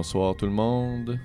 bonsoir 0.00 0.34
tout 0.34 0.46
le 0.46 0.52
monde. 0.52 1.18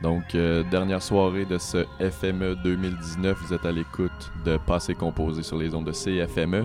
Donc, 0.00 0.34
euh, 0.34 0.62
dernière 0.70 1.02
soirée 1.02 1.44
de 1.44 1.58
ce 1.58 1.84
FME 2.00 2.56
2019. 2.64 3.36
Vous 3.42 3.52
êtes 3.52 3.66
à 3.66 3.70
l'écoute 3.70 4.32
de 4.46 4.56
Passé 4.56 4.94
Composé 4.94 5.42
sur 5.42 5.58
les 5.58 5.74
ondes 5.74 5.84
de 5.84 5.92
CFME. 5.92 6.64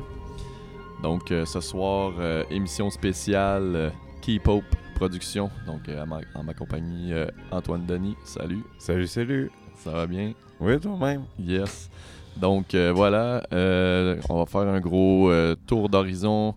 Donc, 1.04 1.30
euh, 1.34 1.44
ce 1.46 1.60
soir, 1.60 2.14
euh, 2.18 2.46
émission 2.50 2.90
spéciale 2.90 3.92
Keep 4.22 4.48
Hope 4.48 4.64
Production. 4.96 5.50
Donc, 5.68 5.82
ma- 6.08 6.22
en 6.34 6.44
ma 6.44 6.54
compagnie, 6.54 7.12
Antoine 7.52 7.86
Denis. 7.86 8.16
Salut, 8.24 8.64
Salut, 8.80 9.08
salut. 9.08 9.52
ça 9.76 9.92
va 9.92 10.08
bien? 10.08 10.32
Oui, 10.62 10.80
toi-même. 10.80 11.24
Yes. 11.38 11.90
Donc 12.38 12.74
voilà, 12.74 13.44
on 13.52 14.38
va 14.38 14.46
faire 14.46 14.62
un 14.62 14.80
gros 14.80 15.30
tour 15.68 15.90
d'horizon. 15.90 16.56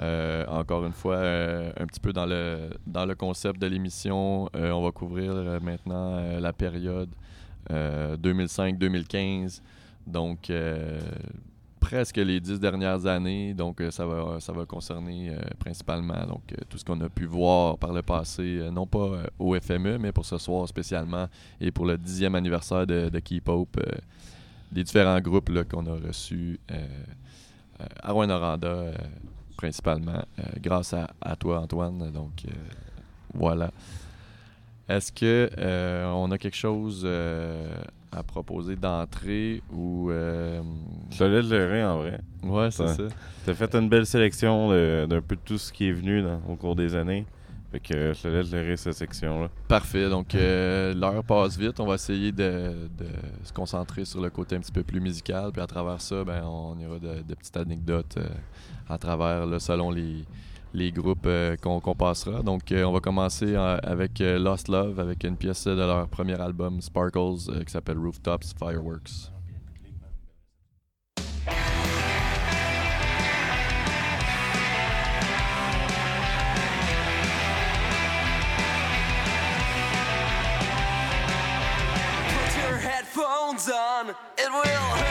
Euh, 0.00 0.46
encore 0.46 0.86
une 0.86 0.92
fois, 0.92 1.16
euh, 1.16 1.72
un 1.78 1.86
petit 1.86 2.00
peu 2.00 2.12
dans 2.12 2.26
le, 2.26 2.70
dans 2.86 3.04
le 3.04 3.14
concept 3.14 3.60
de 3.60 3.66
l'émission. 3.66 4.48
Euh, 4.56 4.70
on 4.70 4.82
va 4.82 4.92
couvrir 4.92 5.34
maintenant 5.60 6.38
la 6.38 6.52
période 6.52 7.10
euh, 7.70 8.16
2005-2015. 8.16 9.60
Donc, 10.06 10.50
presque 11.78 12.16
les 12.16 12.40
dix 12.40 12.58
dernières 12.58 13.04
années. 13.06 13.52
Donc, 13.52 13.82
ça, 13.90 14.06
va, 14.06 14.40
ça 14.40 14.52
va 14.52 14.64
concerner 14.64 15.36
principalement 15.58 16.26
donc, 16.26 16.42
tout 16.68 16.78
ce 16.78 16.84
qu'on 16.84 17.00
a 17.02 17.08
pu 17.08 17.26
voir 17.26 17.76
par 17.76 17.92
le 17.92 18.02
passé, 18.02 18.68
non 18.72 18.86
pas 18.86 19.24
au 19.38 19.54
FME, 19.60 19.98
mais 19.98 20.12
pour 20.12 20.24
ce 20.24 20.38
soir 20.38 20.66
spécialement 20.66 21.26
et 21.60 21.70
pour 21.70 21.84
le 21.84 21.98
dixième 21.98 22.34
anniversaire 22.34 22.86
de, 22.86 23.18
Keep 23.18 23.48
Hope, 23.48 23.78
des 24.72 24.82
différents 24.82 25.20
groupes 25.20 25.50
qu'on 25.68 25.86
a 25.86 25.94
reçus 25.94 26.58
à 28.02 28.12
euh, 28.12 28.86
principalement, 29.60 30.24
euh, 30.38 30.42
grâce 30.62 30.94
à, 30.94 31.08
à 31.20 31.36
toi, 31.36 31.60
Antoine. 31.60 32.10
Donc, 32.12 32.44
euh, 32.46 32.50
voilà. 33.34 33.70
Est-ce 34.88 35.12
que 35.12 35.50
euh, 35.58 36.06
on 36.16 36.30
a 36.30 36.38
quelque 36.38 36.56
chose 36.56 37.06
à 38.12 38.22
proposer 38.24 38.74
d'entrée 38.76 39.62
ou... 39.72 40.10
euh, 40.10 40.60
Je 41.12 41.18
te 41.18 41.24
laisse 41.24 41.46
gérer 41.46 41.84
en 41.84 41.98
vrai. 41.98 42.18
Ouais, 42.42 42.70
c'est 42.70 42.86
ça. 42.88 43.02
T'as 43.44 43.54
fait 43.54 43.72
une 43.74 43.88
belle 43.88 44.06
sélection 44.06 44.70
d'un 45.06 45.20
peu 45.20 45.36
de 45.36 45.40
tout 45.44 45.58
ce 45.58 45.72
qui 45.72 45.88
est 45.88 45.92
venu 45.92 46.22
dans- 46.22 46.40
au 46.48 46.56
cours 46.56 46.74
des 46.74 46.94
années. 46.96 47.24
Fait 47.70 47.78
que 47.78 48.12
je 48.12 48.20
te 48.20 48.28
laisse 48.28 48.48
gérer 48.48 48.76
cette 48.76 48.94
section-là. 48.94 49.48
Parfait. 49.68 50.08
Donc, 50.08 50.34
euh, 50.34 50.92
l'heure 50.92 51.22
passe 51.22 51.56
vite. 51.56 51.78
On 51.78 51.86
va 51.86 51.94
essayer 51.94 52.32
de, 52.32 52.72
se 53.44 53.52
concentrer 53.52 54.04
sur 54.04 54.20
le 54.20 54.28
côté 54.30 54.56
un 54.56 54.60
petit 54.60 54.72
peu 54.72 54.82
plus 54.82 55.00
musical. 55.00 55.52
Puis 55.52 55.62
à 55.62 55.66
travers 55.66 56.00
ça, 56.00 56.24
ben, 56.24 56.42
on 56.44 56.76
ira 56.78 56.98
de, 56.98 57.34
petites 57.34 57.56
anecdotes 57.56 58.16
euh, 58.16 58.28
à 58.88 58.98
travers, 58.98 59.46
là, 59.46 59.60
selon 59.60 59.92
les, 59.92 60.92
groupes 60.92 61.26
euh, 61.26 61.56
qu'on 61.56 61.80
passera. 61.94 62.42
Donc, 62.42 62.72
euh, 62.72 62.82
on 62.84 62.92
va 62.92 63.00
commencer 63.00 63.54
avec 63.54 64.18
Lost 64.18 64.68
Love, 64.68 64.98
avec 64.98 65.22
une 65.22 65.36
pièce 65.36 65.64
de 65.64 65.72
leur 65.72 66.08
premier 66.08 66.40
album, 66.40 66.80
Sparkles, 66.80 67.64
qui 67.64 67.72
s'appelle 67.72 67.98
Rooftops 67.98 68.52
Fireworks. 68.58 69.30
It 84.38 84.50
will 84.50 85.09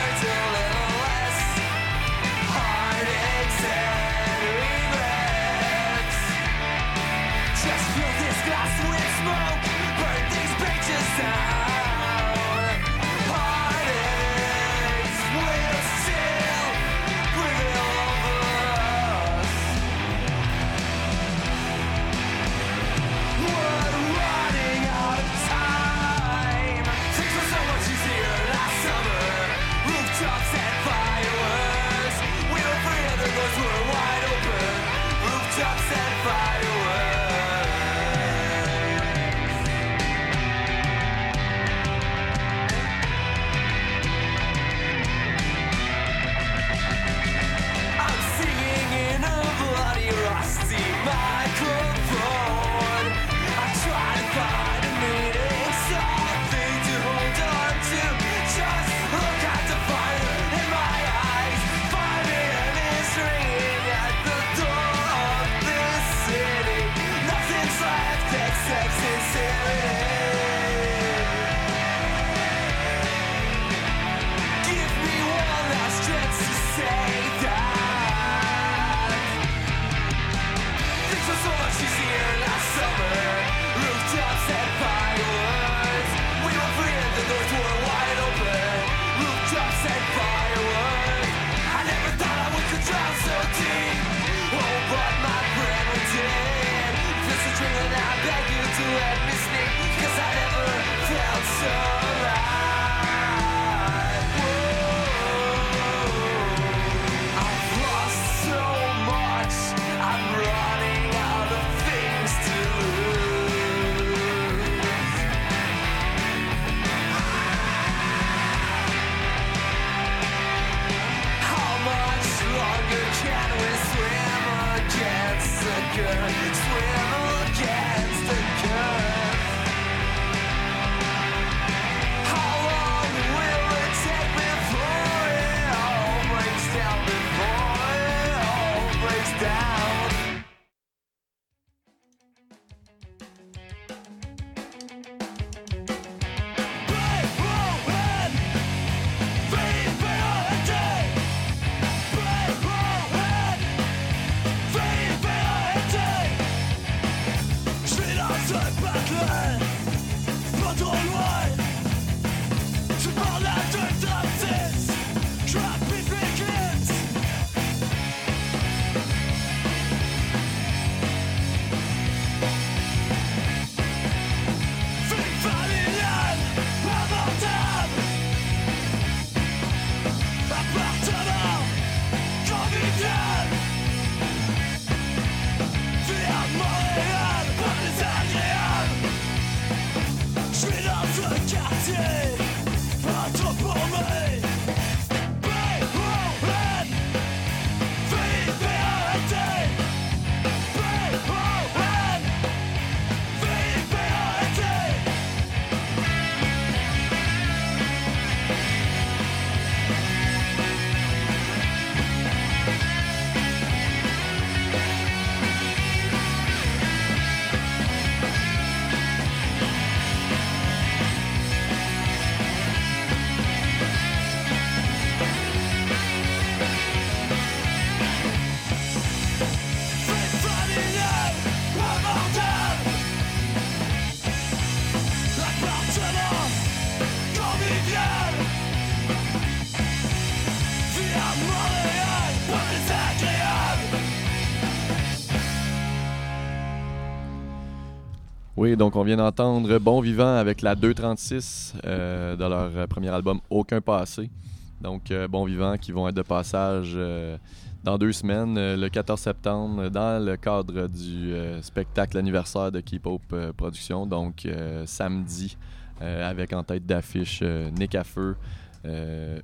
donc 248.79 248.95
on 248.95 249.03
vient 249.03 249.17
d'entendre 249.17 249.77
Bon 249.77 249.99
Vivant 249.99 250.37
avec 250.37 250.61
la 250.61 250.73
236 250.73 251.73
euh, 251.83 252.37
de 252.37 252.45
leur 252.45 252.71
euh, 252.73 252.87
premier 252.87 253.09
album 253.09 253.41
Aucun 253.49 253.81
Passé. 253.81 254.31
Donc 254.79 255.11
euh, 255.11 255.27
Bon 255.27 255.43
Vivant 255.43 255.77
qui 255.77 255.91
vont 255.91 256.07
être 256.07 256.15
de 256.15 256.21
passage 256.21 256.93
euh, 256.95 257.37
dans 257.83 257.97
deux 257.97 258.13
semaines, 258.13 258.55
le 258.55 258.87
14 258.87 259.19
septembre, 259.19 259.89
dans 259.89 260.23
le 260.23 260.37
cadre 260.37 260.87
du 260.87 261.33
spectacle 261.61 262.17
anniversaire 262.17 262.71
de 262.71 262.79
Keep 262.79 263.05
Hope 263.05 263.35
Productions. 263.55 264.05
Donc 264.05 264.45
samedi, 264.85 265.57
avec 266.01 266.51
en 266.51 266.61
tête 266.61 266.85
d'affiche 266.85 267.41
Nick 267.41 267.95
à 267.95 268.03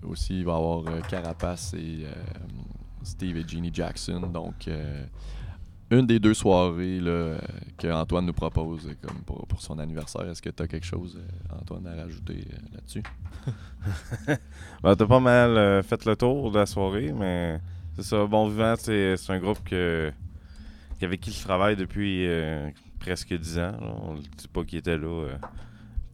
aussi, 0.05 0.39
il 0.39 0.45
va 0.45 0.51
y 0.51 0.55
avoir 0.55 0.83
Carapace 1.07 1.73
et 1.75 2.05
Steve 3.03 3.37
et 3.37 3.47
Jeannie 3.47 3.71
Jackson. 3.73 4.19
Donc, 4.19 4.69
une 5.91 6.05
des 6.07 6.19
deux 6.19 6.33
soirées 6.33 6.99
là, 6.99 7.35
que 7.77 7.87
Antoine 7.91 8.25
nous 8.25 8.33
propose 8.33 8.87
euh, 8.87 8.93
comme 9.07 9.17
pour, 9.25 9.45
pour 9.47 9.61
son 9.61 9.77
anniversaire. 9.79 10.27
Est-ce 10.29 10.41
que 10.41 10.49
tu 10.49 10.63
as 10.63 10.67
quelque 10.67 10.85
chose, 10.85 11.17
euh, 11.19 11.55
Antoine, 11.61 11.85
à 11.87 11.95
rajouter 12.03 12.45
euh, 12.51 12.57
là-dessus? 12.75 13.03
Ben, 14.83 14.95
t'as 14.95 15.05
pas 15.05 15.19
mal 15.19 15.51
euh, 15.57 15.83
fait 15.83 16.03
le 16.05 16.15
tour 16.15 16.51
de 16.51 16.59
la 16.59 16.65
soirée, 16.65 17.13
mais 17.17 17.59
c'est 17.95 18.03
ça. 18.03 18.25
Bon 18.25 18.47
Vivant, 18.47 18.73
c'est 18.77 19.15
un 19.29 19.39
groupe 19.39 19.63
que, 19.63 20.11
avec 21.01 21.21
qui 21.21 21.31
je 21.31 21.41
travaille 21.43 21.75
depuis 21.75 22.25
euh, 22.27 22.69
presque 22.99 23.33
10 23.33 23.59
ans. 23.59 23.61
là. 23.79 23.95
On 24.03 24.13
ne 24.15 24.19
dit 24.21 24.47
pas 24.51 24.63
qu'il 24.63 24.79
était 24.79 24.97
là 24.97 25.07
euh, 25.07 25.35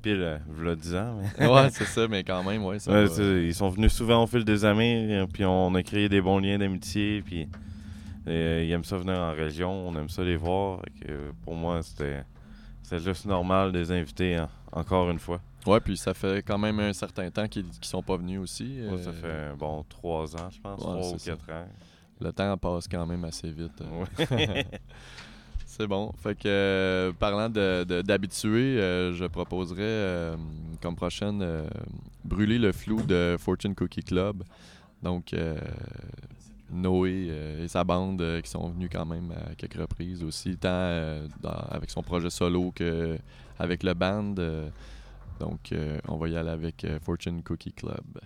pile, 0.01 0.41
v'là 0.49 0.75
10 0.75 0.95
ans. 0.95 1.17
Mais... 1.39 1.47
ouais, 1.47 1.69
c'est 1.71 1.85
ça, 1.85 2.07
mais 2.09 2.23
quand 2.23 2.43
même, 2.43 2.63
ouais. 2.65 2.79
Ça 2.79 2.91
Ouais, 2.91 3.05
va. 3.05 3.09
c'est- 3.13 3.43
ils 3.45 3.55
sont 3.55 3.69
venus 3.69 3.93
souvent 3.93 4.23
au 4.23 4.27
fil 4.27 4.43
des 4.43 4.65
années, 4.65 5.19
euh, 5.19 5.25
puis 5.31 5.45
on 5.45 5.73
a 5.75 5.83
créé 5.83 6.09
des 6.09 6.21
bons 6.21 6.39
liens 6.39 6.57
d'amitié, 6.57 7.21
puis 7.25 7.47
euh, 8.27 8.63
ils 8.65 8.71
aiment 8.71 8.83
ça 8.83 8.97
venir 8.97 9.17
en 9.17 9.31
région, 9.33 9.71
on 9.87 9.95
aime 9.95 10.09
ça 10.09 10.23
les 10.23 10.35
voir. 10.35 10.81
que, 11.01 11.11
euh, 11.11 11.31
pour 11.43 11.55
moi, 11.55 11.81
c'était 11.83 12.23
juste 12.99 13.25
normal 13.25 13.71
de 13.71 13.79
les 13.79 13.91
inviter 13.91 14.39
en- 14.39 14.49
encore 14.79 15.09
une 15.09 15.19
fois. 15.19 15.41
Ouais, 15.65 15.79
puis 15.79 15.95
ça 15.97 16.13
fait 16.13 16.41
quand 16.45 16.57
même 16.57 16.79
un 16.79 16.93
certain 16.93 17.29
temps 17.29 17.47
qu'ils 17.47 17.67
qu'ils 17.69 17.85
sont 17.85 18.01
pas 18.01 18.17
venus 18.17 18.39
aussi. 18.39 18.79
Ça 19.03 19.09
euh, 19.11 19.51
fait 19.51 19.57
bon 19.57 19.83
trois 19.87 20.35
ans, 20.35 20.49
je 20.49 20.59
pense, 20.59 20.79
ouais, 20.79 20.85
trois 20.85 21.13
ou 21.13 21.19
ça. 21.19 21.31
quatre 21.31 21.49
ans. 21.51 21.67
Le 22.19 22.31
temps 22.31 22.57
passe 22.57 22.87
quand 22.87 23.05
même 23.05 23.23
assez 23.25 23.49
vite. 23.51 23.81
Ouais. 23.81 24.65
C'est 25.65 25.87
bon. 25.87 26.11
Fait 26.17 26.35
que 26.35 26.47
euh, 26.47 27.11
parlant 27.13 27.49
de- 27.49 27.83
de- 27.85 28.01
d'habitués, 28.01 28.79
euh, 28.79 29.13
je 29.13 29.25
proposerais 29.25 29.77
euh, 29.81 30.35
comme 30.81 30.95
prochaine 30.95 31.41
Brûler 32.25 32.57
le 32.59 32.71
flou 32.71 33.01
de 33.03 33.37
Fortune 33.39 33.73
Cookie 33.73 34.03
Club. 34.03 34.43
Donc 35.01 35.33
Noé 36.71 37.27
euh, 37.29 37.63
et 37.63 37.67
sa 37.67 37.83
bande 37.83 38.21
euh, 38.21 38.41
qui 38.41 38.49
sont 38.49 38.69
venus 38.69 38.89
quand 38.91 39.05
même 39.05 39.31
à 39.31 39.55
quelques 39.55 39.79
reprises 39.79 40.23
aussi, 40.23 40.57
tant 40.57 40.69
euh, 40.71 41.27
avec 41.69 41.89
son 41.89 42.01
projet 42.01 42.29
solo 42.29 42.71
que 42.71 43.17
avec 43.59 43.83
le 43.83 43.93
band. 43.93 44.35
donc 45.39 45.73
on 46.07 46.17
va 46.17 46.29
y 46.29 46.35
aller 46.35 46.49
avec 46.49 46.85
Fortune 47.03 47.43
Cookie 47.43 47.73
Club. 47.73 48.19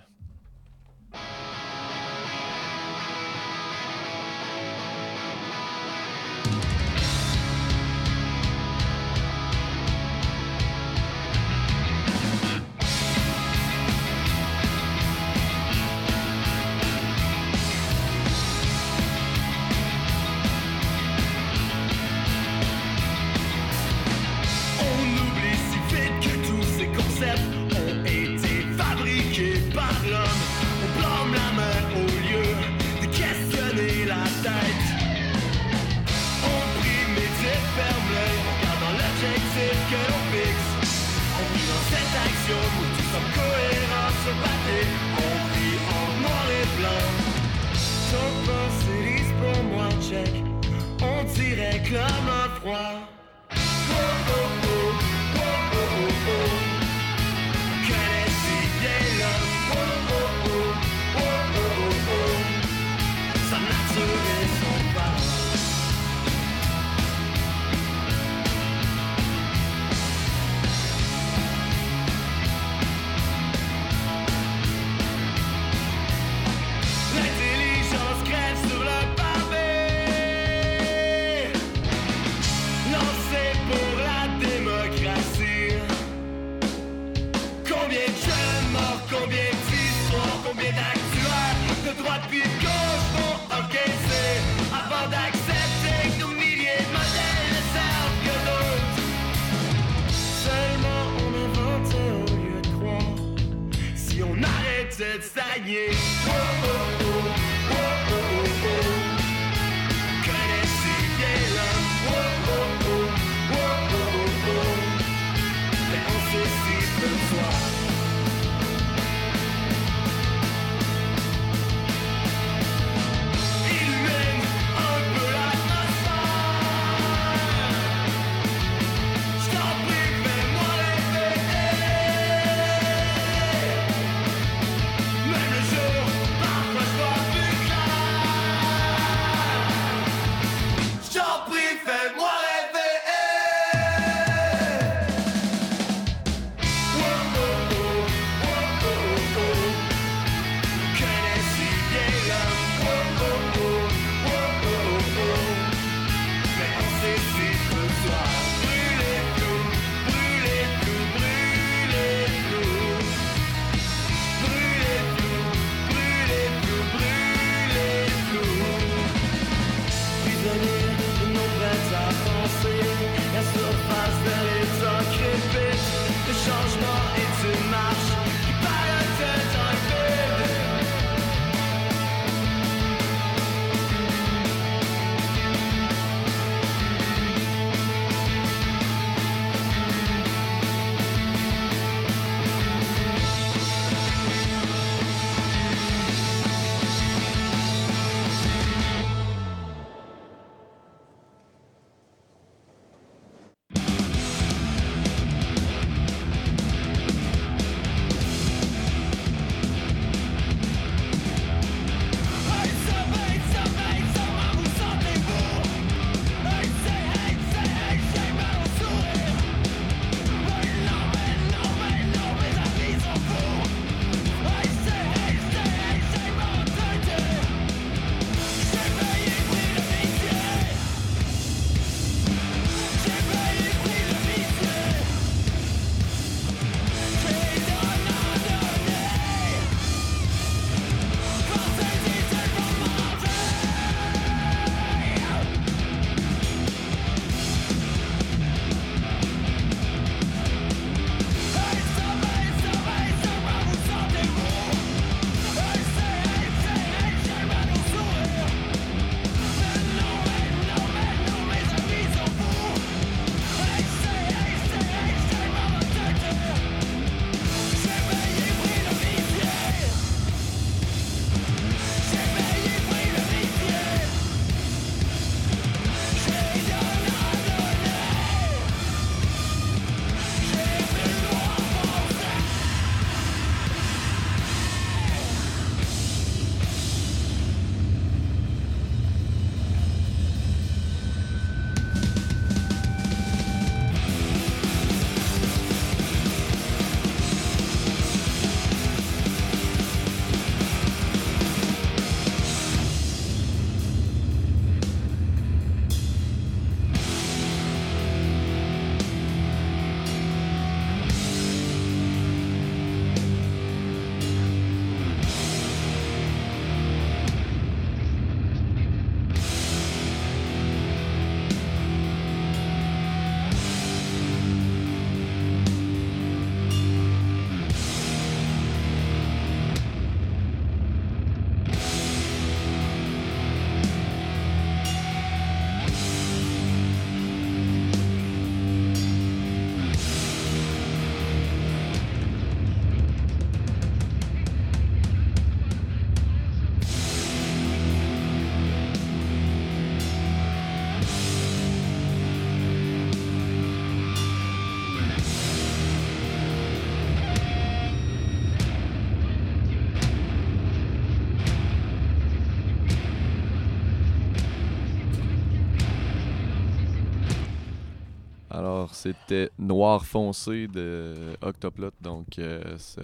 C'était 369.06 369.52
Noir 369.60 370.04
foncé 370.04 370.68
de 370.68 371.14
Octoplot, 371.40 371.92
donc 372.02 372.40
euh, 372.40 372.76
ce 372.80 373.02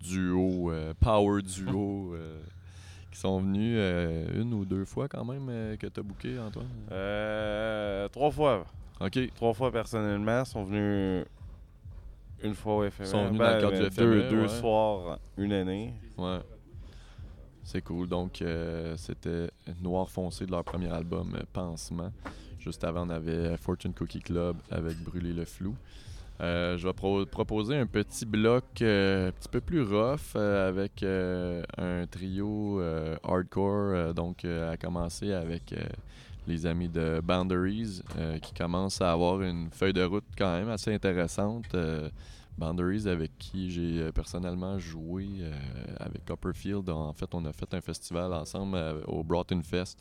duo, 0.00 0.70
euh, 0.70 0.94
power 0.98 1.42
duo, 1.42 2.14
euh, 2.14 2.40
qui 3.10 3.18
sont 3.18 3.40
venus 3.40 3.78
une 4.34 4.54
ou 4.54 4.64
deux 4.64 4.86
fois 4.86 5.06
quand 5.06 5.22
même 5.22 5.76
que 5.76 5.86
tu 5.86 6.00
as 6.00 6.02
booké, 6.02 6.38
Antoine? 6.38 6.66
Trois 8.10 8.30
fois. 8.30 8.64
Ok. 9.00 9.18
Trois 9.34 9.52
fois 9.52 9.70
personnellement. 9.70 10.40
Ils 10.40 10.46
sont 10.46 10.64
venus 10.64 11.26
une 12.42 12.54
fois 12.54 12.76
au 12.76 12.90
FME. 12.90 13.06
Ils 13.06 13.10
sont 13.10 13.26
venus 13.26 13.38
dans 13.38 13.54
le 13.54 13.60
cadre 13.60 13.72
du 13.72 13.80
deux, 13.80 13.90
FME, 13.90 14.30
deux 14.30 14.42
ouais. 14.42 14.48
soirs, 14.48 15.18
une 15.36 15.52
année. 15.52 15.92
Ouais. 16.16 16.38
C'est 17.64 17.82
cool. 17.82 18.08
Donc, 18.08 18.42
c'était 18.96 19.50
Noir 19.82 20.08
foncé 20.08 20.46
de 20.46 20.52
leur 20.52 20.64
premier 20.64 20.90
album, 20.90 21.38
Pansement. 21.52 22.12
Juste 22.60 22.84
avant, 22.84 23.06
on 23.06 23.10
avait 23.10 23.56
Fortune 23.56 23.94
Cookie 23.94 24.20
Club 24.20 24.56
avec 24.70 24.96
Brûler 25.02 25.32
le 25.32 25.44
flou. 25.44 25.74
Euh, 26.40 26.76
je 26.78 26.86
vais 26.86 26.92
pro- 26.92 27.26
proposer 27.26 27.76
un 27.76 27.86
petit 27.86 28.24
bloc 28.24 28.64
euh, 28.80 29.28
un 29.28 29.32
petit 29.32 29.48
peu 29.48 29.60
plus 29.60 29.82
rough 29.82 30.36
euh, 30.36 30.68
avec 30.68 31.02
un 31.02 32.06
trio 32.06 32.80
hardcore. 33.24 34.14
donc, 34.14 34.44
à 34.44 34.76
commencer 34.76 35.32
avec 35.32 35.74
les 36.46 36.66
amis 36.66 36.88
de 36.88 37.20
Boundaries 37.22 38.02
qui 38.42 38.54
commencent 38.54 39.00
à 39.00 39.12
avoir 39.12 39.42
une 39.42 39.70
feuille 39.70 39.92
de 39.92 40.04
route 40.04 40.24
quand 40.36 40.52
même 40.52 40.68
assez 40.68 40.94
intéressante. 40.94 41.76
Boundaries 42.56 43.06
avec 43.08 43.32
qui 43.38 43.70
j'ai 43.70 44.10
personnellement 44.12 44.78
joué 44.78 45.26
avec 45.98 46.24
Copperfield. 46.24 46.88
En 46.88 47.12
fait, 47.12 47.32
on 47.34 47.44
a 47.44 47.52
fait 47.52 47.72
un 47.74 47.80
festival 47.80 48.32
ensemble 48.32 48.78
au 49.06 49.22
Broughton 49.22 49.62
Fest 49.62 49.98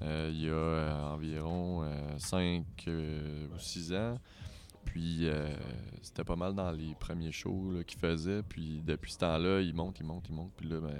il 0.00 0.42
y 0.42 0.48
a 0.48 0.52
euh, 0.52 1.14
environ 1.14 1.84
5 2.18 2.64
ou 2.88 3.58
6 3.58 3.92
ans. 3.94 4.18
Puis 4.84 5.28
euh, 5.28 5.48
c'était 6.02 6.24
pas 6.24 6.36
mal 6.36 6.54
dans 6.54 6.70
les 6.72 6.94
premiers 6.98 7.32
shows 7.32 7.82
qu'il 7.86 7.98
faisait. 7.98 8.42
Puis 8.42 8.82
depuis 8.84 9.12
ce 9.12 9.18
temps-là, 9.18 9.60
il 9.60 9.74
monte, 9.74 10.00
il 10.00 10.06
monte, 10.06 10.28
il 10.28 10.34
monte. 10.34 10.52
Puis 10.56 10.68
là, 10.68 10.80
ben, 10.80 10.96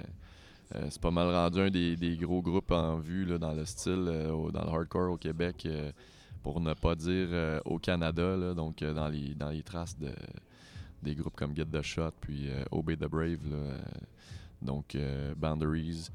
euh, 0.75 0.87
c'est 0.89 1.01
pas 1.01 1.11
mal 1.11 1.27
rendu 1.29 1.59
un 1.59 1.69
des, 1.69 1.95
des 1.95 2.15
gros 2.17 2.41
groupes 2.41 2.71
en 2.71 2.97
vue 2.97 3.25
dans 3.37 3.53
le 3.53 3.65
style, 3.65 4.05
euh, 4.07 4.51
dans 4.51 4.63
le 4.63 4.69
hardcore 4.69 5.11
au 5.11 5.17
Québec, 5.17 5.63
euh, 5.65 5.91
pour 6.41 6.59
ne 6.61 6.73
pas 6.73 6.95
dire 6.95 7.27
euh, 7.31 7.59
au 7.65 7.77
Canada. 7.77 8.53
donc 8.53 8.81
euh, 8.81 8.93
dans, 8.93 9.09
les, 9.09 9.35
dans 9.35 9.49
les 9.49 9.63
traces 9.63 9.97
de, 9.99 10.11
des 11.03 11.13
groupes 11.15 11.35
comme 11.35 11.55
Get 11.55 11.65
the 11.65 11.81
Shot, 11.81 12.11
puis 12.21 12.49
euh, 12.49 12.63
Obey 12.71 12.95
the 12.95 13.05
Brave. 13.05 13.39
euh, 13.51 13.77
donc 14.61 14.95
euh, 14.95 15.35
Boundaries. 15.35 16.09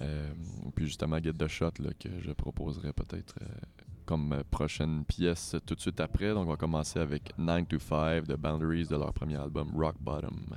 Euh, 0.00 0.32
puis 0.74 0.86
justement 0.86 1.18
Get 1.22 1.34
the 1.34 1.48
Shot 1.48 1.72
que 1.98 2.20
je 2.20 2.30
proposerai 2.32 2.92
peut-être 2.92 3.34
euh, 3.42 3.46
comme 4.06 4.32
euh, 4.32 4.42
prochaine 4.48 5.04
pièce 5.04 5.56
tout 5.66 5.74
de 5.74 5.80
suite 5.80 6.00
après. 6.00 6.32
Donc 6.32 6.46
on 6.46 6.50
va 6.50 6.56
commencer 6.56 7.00
avec 7.00 7.32
9 7.36 7.66
to 7.68 7.78
5 7.78 8.26
de 8.26 8.36
Boundaries 8.36 8.86
de 8.86 8.96
leur 8.96 9.12
premier 9.12 9.36
album 9.36 9.70
Rock 9.76 9.96
Bottom. 10.00 10.56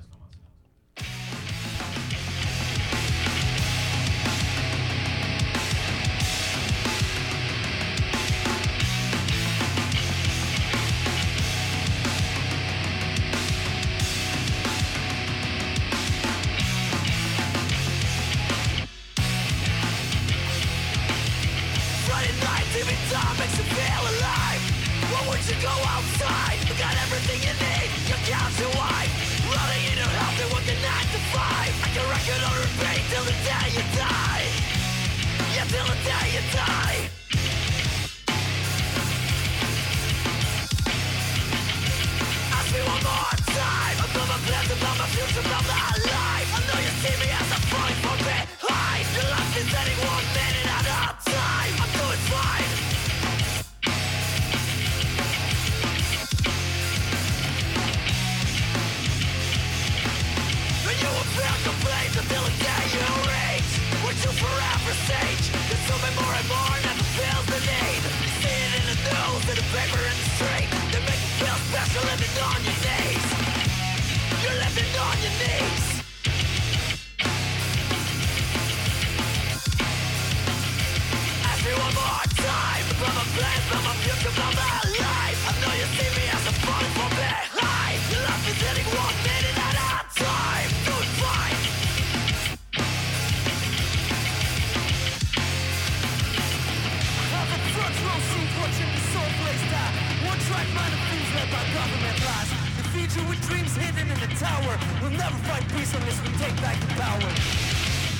Never 105.31 105.37
find 105.43 105.67
peace 105.69 105.93
unless 105.93 106.21
we 106.21 106.29
take 106.37 106.55
back 106.61 106.79
the 106.79 106.87
power 106.87 107.29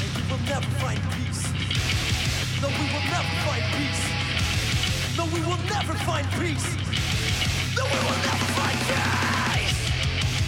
And 0.01 0.09
we 0.15 0.21
will 0.29 0.43
never 0.45 0.69
fight 0.81 1.01
peace 1.15 1.43
No, 2.61 2.67
we 2.67 2.85
will 2.93 3.05
never 3.09 3.33
find 3.45 3.63
peace 3.75 4.20
No, 5.17 5.25
we 5.25 5.41
will 5.41 5.59
never 5.67 5.93
find 6.07 6.25
peace. 6.39 6.65
No, 7.75 7.83
we 7.83 7.99
will 8.07 8.21
never 8.23 8.47
find 8.55 8.77
peace. 8.87 9.79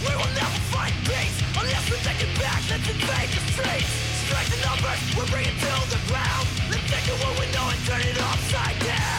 We 0.07 0.15
will 0.15 0.33
never 0.33 0.59
find 0.71 0.93
peace 1.03 1.43
Unless 1.59 1.91
we 1.91 1.97
take 1.97 2.21
it 2.23 2.39
back, 2.39 2.61
let's 2.69 2.89
invade 2.89 3.29
the 3.29 3.41
streets. 3.51 3.91
Strike 4.25 4.47
the 4.47 4.59
numbers, 4.65 4.99
we'll 5.15 5.27
bring 5.27 5.45
it 5.45 5.57
to 5.59 5.73
the 5.91 5.99
ground. 6.07 6.47
Let's 6.71 6.89
take 6.89 7.07
it 7.07 7.17
what 7.23 7.39
we 7.39 7.45
know 7.51 7.69
and 7.69 7.79
turn 7.85 8.01
it 8.01 8.19
upside 8.19 8.79
down 8.79 9.12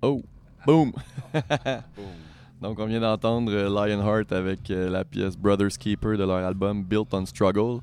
Oh, 0.00 0.22
boom! 0.64 0.92
Donc, 2.62 2.78
on 2.78 2.86
vient 2.86 3.00
d'entendre 3.00 3.52
euh, 3.52 3.68
Lionheart 3.68 4.32
avec 4.32 4.70
euh, 4.70 4.88
la 4.90 5.04
pièce 5.04 5.36
Brothers 5.36 5.76
Keeper 5.78 6.16
de 6.16 6.24
leur 6.24 6.44
album 6.44 6.84
Built 6.84 7.12
on 7.12 7.26
Struggle. 7.26 7.80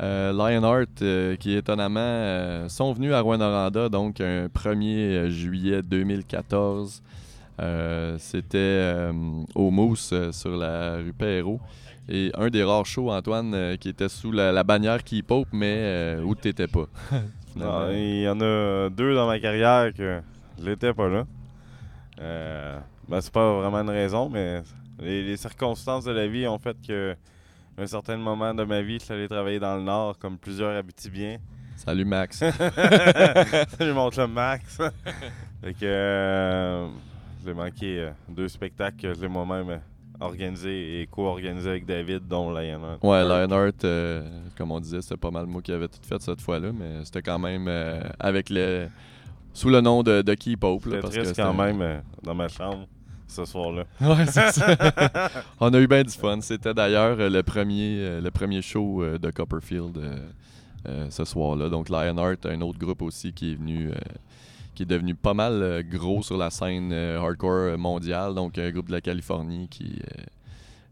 Euh, 0.00 0.32
Lionheart, 0.32 1.38
qui 1.38 1.54
étonnamment 1.54 2.68
sont 2.68 2.92
venus 2.92 3.12
à 3.12 3.20
Rwanda, 3.20 3.88
donc 3.88 4.20
un 4.20 4.46
1er 4.46 5.28
juillet 5.28 5.82
2014. 5.82 7.02
Euh, 7.58 8.16
C'était 8.18 9.10
au 9.54 9.70
Mousse 9.70 10.12
sur 10.32 10.56
la 10.56 10.96
rue 10.96 11.14
Perrault. 11.14 11.60
Et 12.08 12.30
un 12.36 12.48
des 12.50 12.62
rares 12.62 12.86
shows, 12.86 13.10
Antoine, 13.10 13.52
euh, 13.54 13.76
qui 13.76 13.88
était 13.88 14.08
sous 14.08 14.30
la, 14.30 14.52
la 14.52 14.62
bannière 14.62 15.02
Keep 15.02 15.30
Hope, 15.30 15.48
mais 15.52 15.76
euh, 15.78 16.22
où 16.22 16.34
t'étais 16.34 16.68
pas. 16.68 16.86
Finalement. 17.52 17.80
Non, 17.86 17.90
il 17.90 18.20
y 18.20 18.28
en 18.28 18.40
a 18.40 18.88
deux 18.90 19.14
dans 19.14 19.26
ma 19.26 19.40
carrière 19.40 19.92
que 19.92 20.20
je 20.58 20.64
l'étais 20.64 20.94
pas 20.94 21.08
là. 21.08 21.26
Euh, 22.20 22.78
ben, 23.08 23.20
c'est 23.20 23.32
pas 23.32 23.60
vraiment 23.60 23.80
une 23.80 23.90
raison, 23.90 24.28
mais 24.28 24.62
les, 25.00 25.24
les 25.24 25.36
circonstances 25.36 26.04
de 26.04 26.12
la 26.12 26.28
vie 26.28 26.46
ont 26.46 26.58
fait 26.58 26.76
que 26.86 27.16
à 27.76 27.82
un 27.82 27.86
certain 27.86 28.16
moment 28.16 28.54
de 28.54 28.64
ma 28.64 28.82
vie, 28.82 28.98
je 29.00 29.04
suis 29.04 29.12
allé 29.12 29.28
travailler 29.28 29.58
dans 29.58 29.76
le 29.76 29.82
Nord, 29.82 30.16
comme 30.18 30.38
plusieurs 30.38 30.76
Abitibiens. 30.76 31.38
Salut 31.76 32.04
Max. 32.06 32.38
je 32.40 33.92
montre 33.92 34.20
le 34.20 34.28
max. 34.28 34.76
fait 35.62 35.74
que 35.74 35.84
euh, 35.84 36.88
j'ai 37.44 37.52
manqué 37.52 38.10
deux 38.28 38.48
spectacles 38.48 38.96
que 38.96 39.12
j'ai 39.12 39.28
moi-même 39.28 39.80
organisés 40.20 41.00
et 41.02 41.06
co-organisés 41.06 41.68
avec 41.70 41.86
David, 41.86 42.26
dont 42.28 42.50
Lionheart. 42.50 43.02
Ouais, 43.02 43.22
Lionheart, 43.24 43.84
euh, 43.84 44.22
comme 44.56 44.72
on 44.72 44.80
disait, 44.80 45.02
c'était 45.02 45.16
pas 45.16 45.30
mal 45.30 45.46
moi 45.46 45.62
qui 45.62 45.72
avait 45.72 45.88
tout 45.88 45.98
fait 46.02 46.20
cette 46.22 46.40
fois-là, 46.40 46.70
mais 46.72 47.04
c'était 47.04 47.22
quand 47.22 47.38
même 47.38 47.66
euh, 47.68 48.00
avec 48.18 48.50
le 48.50 48.88
sous 49.52 49.68
le 49.70 49.80
nom 49.80 50.02
de, 50.02 50.22
de 50.22 50.34
Keep 50.34 50.64
Hope. 50.64 50.84
là, 50.86 50.90
C'était 50.90 51.00
parce 51.02 51.14
que 51.14 51.20
triste 51.20 51.34
c'était- 51.36 51.42
quand 51.42 51.54
même 51.54 51.80
euh, 51.82 51.98
dans 52.22 52.34
ma 52.34 52.48
chambre 52.48 52.86
ce 53.28 53.44
soir-là. 53.44 53.84
Ouais, 54.00 54.26
c'est 54.26 54.50
ça. 54.52 54.76
on 55.60 55.72
a 55.74 55.80
eu 55.80 55.86
bien 55.86 56.02
du 56.02 56.12
fun. 56.12 56.40
C'était 56.40 56.74
d'ailleurs 56.74 57.16
euh, 57.18 57.28
le 57.30 57.42
premier, 57.42 58.20
le 58.20 58.30
premier 58.30 58.62
show 58.62 59.02
de 59.18 59.30
Copperfield 59.30 59.98
ce 61.10 61.24
soir-là. 61.24 61.68
Donc 61.68 61.88
Lionheart, 61.88 62.46
un 62.46 62.60
autre 62.60 62.78
groupe 62.78 63.02
aussi 63.02 63.32
qui 63.32 63.52
est 63.52 63.54
venu, 63.56 63.90
qui 64.76 64.84
est 64.84 64.86
devenu 64.86 65.14
pas 65.16 65.34
mal 65.34 65.54
euh, 65.62 65.82
gros 65.82 66.22
sur 66.22 66.36
la 66.36 66.50
scène 66.50 66.92
euh, 66.92 67.18
hardcore 67.20 67.76
mondiale. 67.78 68.34
Donc 68.34 68.56
un 68.58 68.70
groupe 68.70 68.86
de 68.86 68.92
la 68.92 69.00
Californie 69.00 69.68
qui 69.68 69.98
euh, 70.00 70.22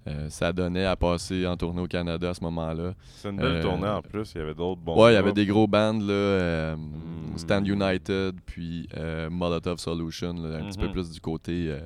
euh, 0.08 0.28
s'adonnait 0.30 0.84
à 0.86 0.96
passer 0.96 1.46
en 1.46 1.56
tournée 1.56 1.80
au 1.82 1.86
Canada 1.86 2.30
à 2.30 2.34
ce 2.34 2.42
moment-là. 2.44 2.94
C'est 3.16 3.30
une 3.30 3.36
belle 3.36 3.46
Euh, 3.56 3.62
tournée 3.62 3.88
en 3.88 4.02
plus. 4.02 4.32
Il 4.34 4.38
y 4.38 4.40
avait 4.40 4.54
d'autres 4.54 4.80
bons. 4.80 5.00
ouais, 5.02 5.12
il 5.12 5.14
y 5.14 5.18
avait 5.18 5.32
des 5.32 5.46
gros 5.46 5.66
bands, 5.68 5.92
là, 5.98 6.12
euh, 6.12 6.76
Mm. 6.76 7.38
Stand 7.38 7.66
United, 7.66 8.34
puis 8.46 8.88
euh, 8.96 9.30
Molotov 9.30 9.78
Solution, 9.78 10.32
là, 10.34 10.58
un 10.58 10.66
petit 10.68 10.78
peu 10.78 10.86
Mhm. 10.86 10.92
plus 10.92 11.10
du 11.10 11.20
côté 11.20 11.68
euh, 11.70 11.80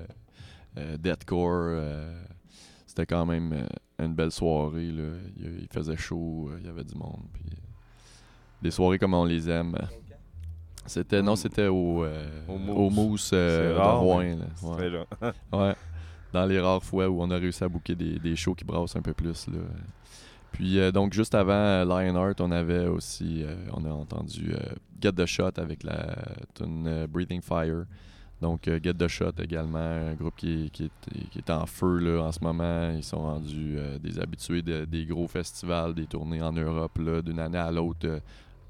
euh, 0.78 0.96
deathcore. 0.96 1.66
euh, 1.70 2.22
C'était 2.86 3.06
quand 3.06 3.26
même 3.26 3.52
euh, 3.52 4.04
une 4.04 4.14
belle 4.14 4.32
soirée. 4.32 4.90
Là. 4.90 5.04
Il, 5.36 5.60
il 5.62 5.68
faisait 5.72 5.96
chaud, 5.96 6.48
euh, 6.50 6.58
il 6.60 6.66
y 6.66 6.68
avait 6.68 6.82
du 6.84 6.94
monde. 6.96 7.22
Puis, 7.32 7.44
euh, 7.52 7.56
des 8.62 8.70
soirées 8.72 8.98
comme 8.98 9.14
on 9.14 9.24
les 9.24 9.48
aime. 9.48 9.76
C'était 10.88 11.22
non, 11.22 11.36
c'était 11.36 11.66
au, 11.68 12.04
euh, 12.04 12.26
Au 12.48 12.54
au 12.54 12.90
Mousse. 12.90 13.30
Euh, 13.32 13.68
C'est 13.68 13.74
de 13.74 13.78
rare, 13.78 14.00
Rouen. 14.00 14.18
mais 14.20 14.34
là. 14.36 14.44
Ouais. 14.62 14.72
C'était 14.76 14.90
là. 14.90 15.04
Ouais. 15.52 15.74
Dans 16.32 16.44
les 16.46 16.60
rares 16.60 16.82
fois 16.84 17.08
où 17.08 17.22
on 17.22 17.30
a 17.30 17.36
réussi 17.36 17.62
à 17.64 17.68
booker 17.68 17.94
des, 17.94 18.18
des 18.18 18.36
shows 18.36 18.54
qui 18.54 18.64
brassent 18.64 18.96
un 18.96 19.00
peu 19.02 19.14
plus. 19.14 19.46
Là. 19.48 19.58
Puis 20.52 20.78
euh, 20.78 20.90
donc 20.90 21.12
juste 21.12 21.34
avant 21.34 21.84
Lionheart, 21.84 22.40
on 22.40 22.50
avait 22.50 22.86
aussi 22.86 23.44
on 23.72 23.84
a 23.84 23.90
entendu 23.90 24.54
Get 25.00 25.12
the 25.12 25.26
Shot 25.26 25.52
avec 25.58 25.84
la 25.84 26.16
tune 26.54 27.06
Breathing 27.08 27.40
Fire. 27.42 27.84
Donc 28.40 28.64
Get 28.66 28.94
the 28.94 29.08
Shot 29.08 29.32
également, 29.42 29.78
un 29.78 30.14
groupe 30.14 30.36
qui 30.36 30.66
est, 30.66 30.70
qui 30.70 30.84
est, 30.84 31.28
qui 31.30 31.38
est 31.38 31.50
en 31.50 31.66
feu 31.66 31.98
là, 31.98 32.22
en 32.24 32.32
ce 32.32 32.38
moment. 32.42 32.90
Ils 32.94 33.02
sont 33.04 33.18
rendus 33.22 33.76
des 34.00 34.18
habitués 34.20 34.62
de- 34.62 34.84
des 34.84 35.04
gros 35.06 35.26
festivals, 35.26 35.94
des 35.94 36.06
tournées 36.06 36.40
en 36.42 36.52
Europe 36.52 36.98
d'une 37.24 37.40
année 37.40 37.58
à 37.58 37.70
l'autre. 37.72 38.20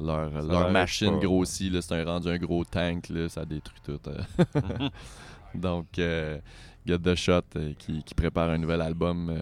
Leur, 0.00 0.70
machine 0.70 1.12
pas. 1.18 1.26
grossit, 1.26 1.80
c'est 1.80 1.94
un 1.94 2.04
rendu 2.04 2.28
un 2.28 2.38
gros 2.38 2.64
tank, 2.64 3.08
là, 3.08 3.28
ça 3.28 3.44
détruit 3.44 3.80
tout. 3.84 3.98
euh. 4.08 4.88
Donc, 5.54 5.98
euh, 5.98 6.38
Get 6.86 6.98
the 6.98 7.14
Shot 7.14 7.40
euh, 7.56 7.72
qui, 7.78 8.02
qui 8.02 8.14
prépare 8.14 8.50
un 8.50 8.58
nouvel 8.58 8.80
album, 8.82 9.30
euh, 9.30 9.40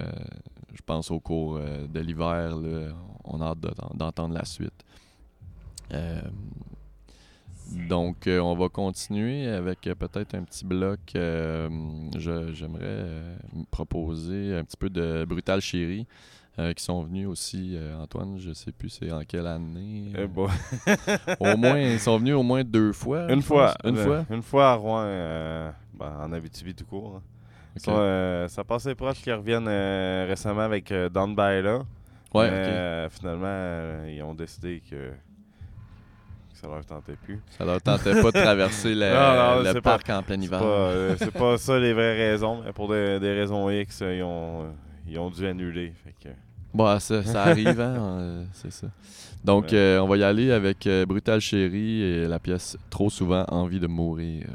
je 0.74 0.80
pense 0.84 1.10
au 1.10 1.20
cours 1.20 1.58
de 1.58 2.00
l'hiver. 2.00 2.56
On 3.24 3.40
a 3.40 3.46
hâte 3.46 3.60
de- 3.60 3.74
d'entendre 3.94 4.34
la 4.34 4.44
suite. 4.44 4.84
Donc, 7.88 8.28
on 8.28 8.54
va 8.54 8.68
continuer 8.68 9.48
avec 9.48 9.80
peut-être 9.82 10.34
un 10.34 10.42
petit 10.44 10.64
bloc. 10.64 11.00
je- 11.14 12.52
J'aimerais 12.54 13.04
me 13.52 13.64
proposer 13.70 14.56
un 14.56 14.64
petit 14.64 14.76
peu 14.76 14.88
de 14.88 15.24
Brutal 15.28 15.60
Chéri. 15.60 16.06
Euh, 16.58 16.72
qui 16.72 16.82
sont 16.84 17.02
venus 17.02 17.26
aussi, 17.26 17.72
euh, 17.76 17.96
Antoine, 17.98 18.38
je 18.38 18.52
sais 18.52 18.72
plus 18.72 18.88
c'est 18.88 19.10
en 19.12 19.22
quelle 19.24 19.46
année. 19.46 20.12
Eh 20.16 20.26
boy. 20.26 20.48
au 21.40 21.56
moins, 21.56 21.78
ils 21.78 22.00
sont 22.00 22.18
venus 22.18 22.34
au 22.34 22.42
moins 22.42 22.64
deux 22.64 22.92
fois. 22.92 23.30
Une 23.30 23.42
fois. 23.42 23.74
pense. 23.82 23.90
Une 23.92 23.98
euh, 23.98 24.04
fois? 24.04 24.24
Une 24.30 24.42
fois 24.42 24.70
à 24.70 24.74
Rouen, 24.74 25.02
euh, 25.04 25.70
ben, 25.94 26.12
en 26.22 26.32
Abitibi 26.32 26.74
tout 26.74 26.86
court. 26.86 27.16
hein. 27.16 27.22
Ça, 27.78 27.90
euh, 27.90 28.48
ça 28.48 28.64
passait 28.64 28.94
proche 28.94 29.20
qu'ils 29.20 29.34
reviennent 29.34 29.68
euh, 29.68 30.24
récemment 30.26 30.62
avec 30.62 30.90
euh, 30.92 31.10
by 31.10 31.62
Là. 31.62 31.82
Ouais, 32.34 32.48
euh, 32.50 33.08
finalement, 33.10 33.44
euh, 33.46 34.10
ils 34.14 34.22
ont 34.22 34.34
décidé 34.34 34.82
que, 34.90 35.10
ça 36.54 36.68
leur 36.68 36.84
tentait 36.86 37.16
plus. 37.22 37.38
Ça 37.50 37.64
leur 37.66 37.80
tentait 37.82 38.14
pas 38.22 38.30
de 38.30 38.42
traverser 38.42 38.94
le, 38.94 39.06
Non, 39.12 39.62
non, 39.62 39.72
le 39.74 39.80
parc 39.82 40.08
en 40.08 40.22
plein 40.22 40.36
C'est 40.38 40.44
hiver. 40.46 40.58
pas, 40.58 40.64
euh, 40.64 41.16
c'est 41.18 41.30
pas 41.30 41.58
ça 41.58 41.78
les 41.78 41.92
vraies 41.92 42.30
raisons, 42.30 42.62
mais 42.64 42.72
pour 42.72 42.88
des, 42.88 43.20
des 43.20 43.32
raisons 43.34 43.68
X, 43.70 44.00
euh, 44.02 44.14
ils 44.16 44.22
ont, 44.22 44.62
euh, 44.64 44.70
ils 45.06 45.18
ont 45.18 45.30
dû 45.30 45.46
annuler. 45.46 45.92
Fait 46.02 46.14
que, 46.18 46.34
Bon, 46.76 46.98
ça, 47.00 47.24
ça 47.24 47.44
arrive, 47.44 47.80
hein, 47.80 47.96
euh, 48.20 48.44
c'est 48.52 48.70
ça. 48.70 48.88
Donc, 49.42 49.64
Ouais. 49.72 49.78
euh, 49.78 50.00
on 50.02 50.06
va 50.06 50.18
y 50.18 50.22
aller 50.22 50.52
avec 50.52 50.86
euh, 50.86 51.06
Brutal 51.06 51.40
Chéri 51.40 52.02
et 52.02 52.26
la 52.28 52.38
pièce 52.38 52.76
Trop 52.90 53.08
souvent 53.08 53.44
envie 53.48 53.80
de 53.80 53.86
mourir. 53.86 54.46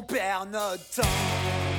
on 0.00 0.02
perd 0.02 0.50
notre 0.50 0.84
temps. 0.90 1.69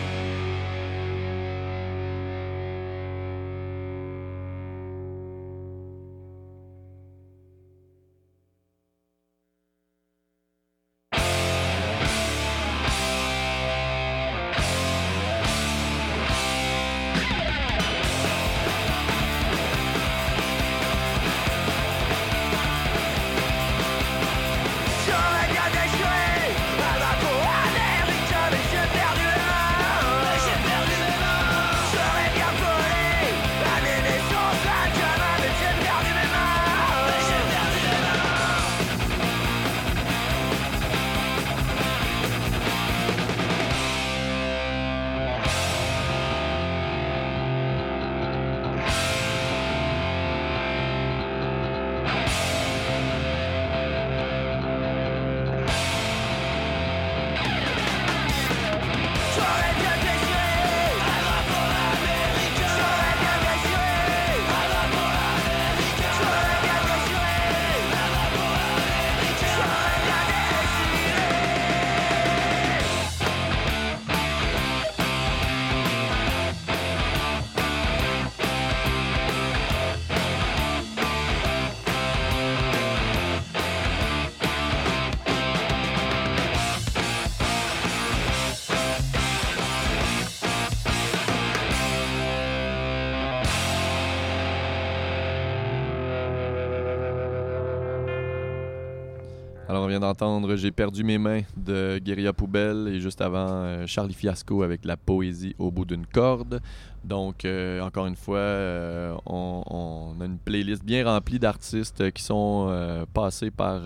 d'entendre 100.02 100.58
J'ai 100.58 100.72
perdu 100.72 101.04
mes 101.04 101.18
mains 101.18 101.42
de 101.56 102.00
Guérilla 102.04 102.34
Poubelle 102.34 102.90
et 102.90 103.00
juste 103.00 103.22
avant 103.22 103.48
euh, 103.48 103.88
Charlie 103.88 104.14
Fiasco 104.14 104.64
avec 104.64 104.84
la 104.84 104.98
poésie 104.98 105.56
au 105.58 105.72
bout 105.72 105.86
d'une 105.86 106.06
corde. 106.06 106.60
Donc, 107.06 107.46
euh, 107.46 107.80
encore 107.80 108.08
une 108.08 108.18
fois, 108.18 108.38
euh, 108.38 109.16
on, 109.26 110.14
a 110.20 110.26
une 110.26 110.38
playlist 110.38 110.84
bien 110.84 111.06
remplie 111.06 111.40
d'artistes 111.40 112.12
qui 112.12 112.22
sont 112.22 112.70
passés 113.14 113.52
par, 113.52 113.82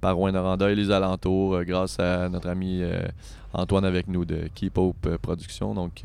par 0.00 0.16
Rouen-Noranda 0.16 0.70
et 0.70 0.74
les 0.74 0.90
alentours 0.90 1.62
grâce 1.64 2.00
à 2.00 2.28
notre 2.28 2.48
ami 2.48 2.82
Antoine 3.52 3.84
avec 3.84 4.08
nous 4.08 4.24
de 4.24 4.48
Keep 4.54 4.76
Hope 4.76 5.16
Productions. 5.18 5.74
Donc, 5.74 6.02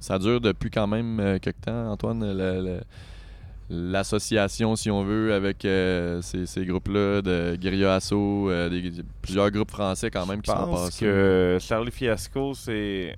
ça 0.00 0.18
dure 0.18 0.40
depuis 0.40 0.70
quand 0.70 0.86
même 0.86 1.38
quelques 1.40 1.60
temps, 1.60 1.92
Antoine. 1.92 2.24
Le 2.24 2.80
l'association, 3.70 4.76
si 4.76 4.90
on 4.90 5.04
veut, 5.04 5.32
avec 5.34 5.64
euh, 5.64 6.22
ces, 6.22 6.46
ces 6.46 6.64
groupes-là 6.64 7.22
de 7.22 7.56
Guerilla 7.56 7.94
Asso, 7.96 8.12
euh, 8.14 8.68
des- 8.68 9.02
plusieurs 9.22 9.50
groupes 9.50 9.70
français 9.70 10.10
quand 10.10 10.26
même 10.26 10.40
qui 10.42 10.50
Je 10.50 10.56
sont 10.56 10.64
pense 10.66 10.84
passés. 10.86 11.04
que 11.04 11.58
Charlie 11.60 11.90
Fiasco, 11.90 12.54
c'est 12.54 13.14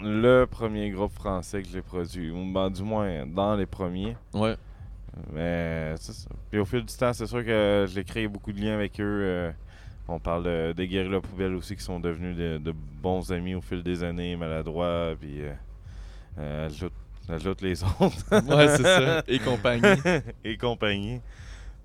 le 0.00 0.44
premier 0.46 0.90
groupe 0.90 1.12
français 1.12 1.62
que 1.62 1.68
j'ai 1.68 1.82
produit. 1.82 2.30
Ou 2.30 2.52
ben, 2.52 2.70
du 2.70 2.82
moins, 2.82 3.26
dans 3.26 3.56
les 3.56 3.66
premiers. 3.66 4.16
Ouais, 4.32 4.56
Mais 5.32 5.94
ça. 5.98 6.12
Puis 6.50 6.58
au 6.60 6.64
fil 6.64 6.84
du 6.84 6.94
temps, 6.96 7.12
c'est 7.12 7.26
sûr 7.26 7.44
que 7.44 7.86
j'ai 7.88 8.04
créé 8.04 8.26
beaucoup 8.26 8.52
de 8.52 8.60
liens 8.60 8.74
avec 8.74 8.98
eux. 9.00 9.04
euh, 9.22 9.52
on 10.08 10.18
parle 10.18 10.44
de, 10.44 10.72
des 10.76 10.86
Guerilla 10.88 11.20
Poubelle 11.20 11.54
aussi 11.54 11.76
qui 11.76 11.82
sont 11.82 12.00
devenus 12.00 12.36
de, 12.36 12.58
de 12.58 12.74
bons 13.02 13.32
amis 13.32 13.54
au 13.54 13.60
fil 13.62 13.82
des 13.82 14.02
années, 14.02 14.36
maladroits, 14.36 15.14
puis 15.20 15.40
ajoute, 16.36 16.92
ajoute 17.28 17.60
les 17.62 17.82
autres 17.82 18.54
ouais 18.54 18.68
c'est 18.76 18.82
ça. 18.82 19.22
Et 19.28 19.38
compagnie. 19.38 20.00
et 20.44 20.56
compagnie. 20.56 21.20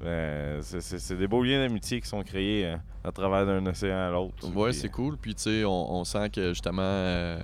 Ben, 0.01 0.61
c'est- 0.61 1.14
des 1.18 1.28
beaux 1.28 1.43
liens 1.43 1.59
d'amitié 1.68 1.99
qui 1.99 2.07
sont 2.07 2.24
créés 2.24 2.66
euh, 2.66 2.78
à 3.03 3.11
travers 3.11 3.45
d'un 3.45 3.66
océan 3.66 3.97
à 3.97 4.09
l'autre. 4.09 4.47
Ouais, 4.55 4.72
c'est 4.72 4.88
cool. 4.89 5.18
Puis, 5.18 5.36
tu 5.36 5.41
sais, 5.43 5.66
on, 5.66 5.91
on 5.93 6.03
sent 6.05 6.30
que 6.30 6.49
justement, 6.49 6.82
euh, 6.84 7.38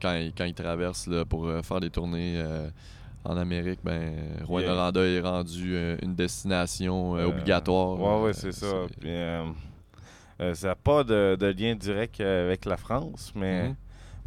quand, 0.00 0.14
ils- 0.14 0.32
quand 0.32 0.44
ils 0.44 0.54
traversent 0.54 1.06
là, 1.08 1.26
pour 1.26 1.46
euh, 1.46 1.60
faire 1.62 1.80
des 1.80 1.90
tournées 1.90 2.36
euh, 2.38 2.70
en 3.24 3.36
Amérique, 3.36 3.80
ben, 3.84 4.14
Rouen. 4.44 4.62
Noranda 4.62 5.02
est 5.02 5.20
rendu 5.20 5.74
euh, 5.76 5.98
une 6.00 6.14
destination 6.14 7.16
euh, 7.16 7.20
Euh, 7.20 7.26
obligatoire. 7.26 8.00
Ouais, 8.00 8.22
ouais, 8.24 8.30
Euh, 8.30 8.32
c'est 8.32 8.52
ça. 8.52 8.86
Puis, 8.98 9.10
euh, 9.10 9.44
euh, 10.40 10.54
ça 10.54 10.68
n'a 10.68 10.74
pas 10.76 11.04
de, 11.04 11.36
de 11.38 11.46
lien 11.48 11.74
direct 11.74 12.18
euh, 12.22 12.46
avec 12.46 12.64
la 12.64 12.78
France, 12.78 13.32
mais 13.34 13.68
Mhm. 13.68 13.74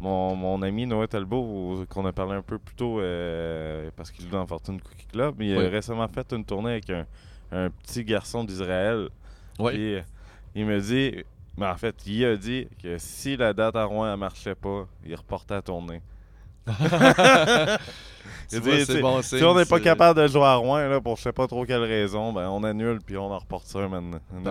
Mon, 0.04 0.36
mon 0.36 0.62
ami 0.62 0.86
Noé 0.86 1.08
Talbot, 1.08 1.84
qu'on 1.88 2.04
a 2.06 2.12
parlé 2.12 2.34
un 2.34 2.42
peu 2.42 2.58
plus 2.58 2.74
tôt 2.74 3.00
euh, 3.00 3.90
parce 3.96 4.10
qu'il 4.10 4.24
joue 4.24 4.30
dans 4.30 4.46
Fortune 4.46 4.80
Cookie 4.80 5.06
Club, 5.06 5.40
il 5.40 5.56
Oui. 5.56 5.64
a 5.66 5.68
récemment 5.70 6.06
fait 6.08 6.30
une 6.32 6.44
tournée 6.44 6.72
avec 6.72 6.90
un, 6.90 7.06
un 7.50 7.70
petit 7.70 8.04
garçon 8.04 8.44
d'Israël. 8.44 9.08
Puis, 9.70 9.94
euh, 9.94 10.02
il 10.54 10.66
me 10.66 10.78
dit, 10.80 11.24
mais 11.56 11.66
en 11.66 11.76
fait, 11.76 11.94
il 12.06 12.24
a 12.24 12.36
dit 12.36 12.68
que 12.82 12.98
si 12.98 13.36
la 13.36 13.52
date 13.52 13.76
à 13.76 13.84
Rouen 13.84 14.10
ne 14.10 14.16
marchait 14.16 14.54
pas, 14.54 14.86
il 15.06 15.14
reportait 15.14 15.54
la 15.54 15.62
tournée. 15.62 16.00
Tu 18.50 18.58
vois, 18.60 19.22
si- 19.22 19.42
on 19.42 19.54
n'est 19.54 19.64
pas 19.64 19.80
capable 19.80 20.20
de 20.20 20.26
jouer 20.28 20.44
à 20.44 20.54
Rouen 20.56 20.86
là, 20.88 21.00
pour 21.00 21.16
je 21.16 21.22
sais 21.22 21.32
pas 21.32 21.46
trop 21.46 21.64
quelle 21.64 21.82
raison, 21.82 22.32
ben 22.32 22.48
on 22.50 22.62
annule 22.62 22.98
puis 23.04 23.16
on 23.16 23.32
en 23.32 23.38
reporte 23.38 23.66
ça 23.66 23.80
maintenant. 23.88 24.20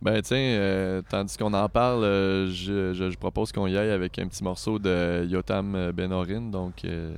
Ben 0.00 0.22
tiens, 0.22 0.38
euh, 0.38 1.02
tandis 1.10 1.36
qu'on 1.36 1.52
en 1.54 1.68
parle, 1.68 2.04
euh, 2.04 2.46
je, 2.46 2.94
je- 2.94 3.10
je 3.10 3.18
propose 3.18 3.50
qu'on 3.52 3.66
y 3.66 3.76
aille 3.76 3.90
avec 3.90 4.18
un 4.20 4.28
petit 4.28 4.44
morceau 4.44 4.78
de 4.78 5.26
Yotam 5.28 5.90
Benorin, 5.92 6.42
donc 6.50 6.84
euh, 6.84 7.12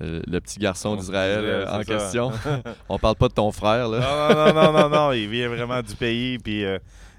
le 0.00 0.38
petit 0.40 0.58
garçon 0.58 0.96
d'Israël 0.96 1.66
en 1.68 1.78
ça. 1.78 1.84
question. 1.84 2.30
On 2.88 2.98
parle 2.98 3.16
pas 3.16 3.28
de 3.28 3.34
ton 3.34 3.50
frère, 3.52 3.88
là. 3.88 4.00
non, 4.34 4.52
non, 4.52 4.72
non, 4.72 4.72
non, 4.72 4.88
non, 4.90 5.12
il 5.12 5.28
vient 5.28 5.48
vraiment 5.48 5.80
du 5.80 5.94
pays 5.94 6.38
puis 6.38 6.62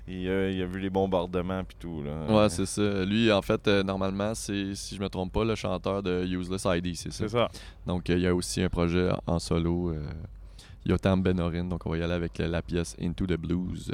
il, 0.08 0.30
a- 0.30 0.49
il 0.51 0.62
a 0.62 0.66
vu 0.66 0.80
les 0.80 0.89
bombardements 0.89 1.64
puis 1.64 1.76
tout 1.80 2.03
là. 2.03 2.26
Ouais, 2.43 2.49
c'est 2.49 2.66
ça. 2.66 3.03
Lui, 3.06 3.32
en 3.32 3.41
fait, 3.41 3.68
euh, 3.68 3.84
normalement, 3.84 4.34
c'est, 4.36 4.76
si 4.76 4.95
je 4.95 5.01
me 5.01 5.10
trompe 5.10 5.32
pas, 5.34 5.43
le 5.43 5.56
chanteur 5.56 6.03
de 6.03 6.26
Useless 6.26 6.66
ID, 6.66 6.95
c'est 6.95 7.12
ça. 7.12 7.28
C'est 7.28 7.30
ça. 7.30 7.49
Donc, 7.86 8.10
euh, 8.10 8.16
il 8.18 8.22
y 8.22 8.28
a 8.28 8.36
aussi 8.36 8.62
un 8.62 8.70
projet 8.70 9.10
en 9.26 9.39
solo, 9.39 9.91
euh, 9.91 10.01
Yotam 10.86 11.22
Benorin. 11.24 11.66
Donc, 11.66 11.86
on 11.86 11.89
va 11.89 11.97
y 11.97 12.03
aller 12.03 12.14
avec 12.14 12.39
euh, 12.39 12.47
la 12.47 12.62
pièce 12.62 12.95
Into 13.01 13.26
the 13.26 13.34
Blues. 13.38 13.91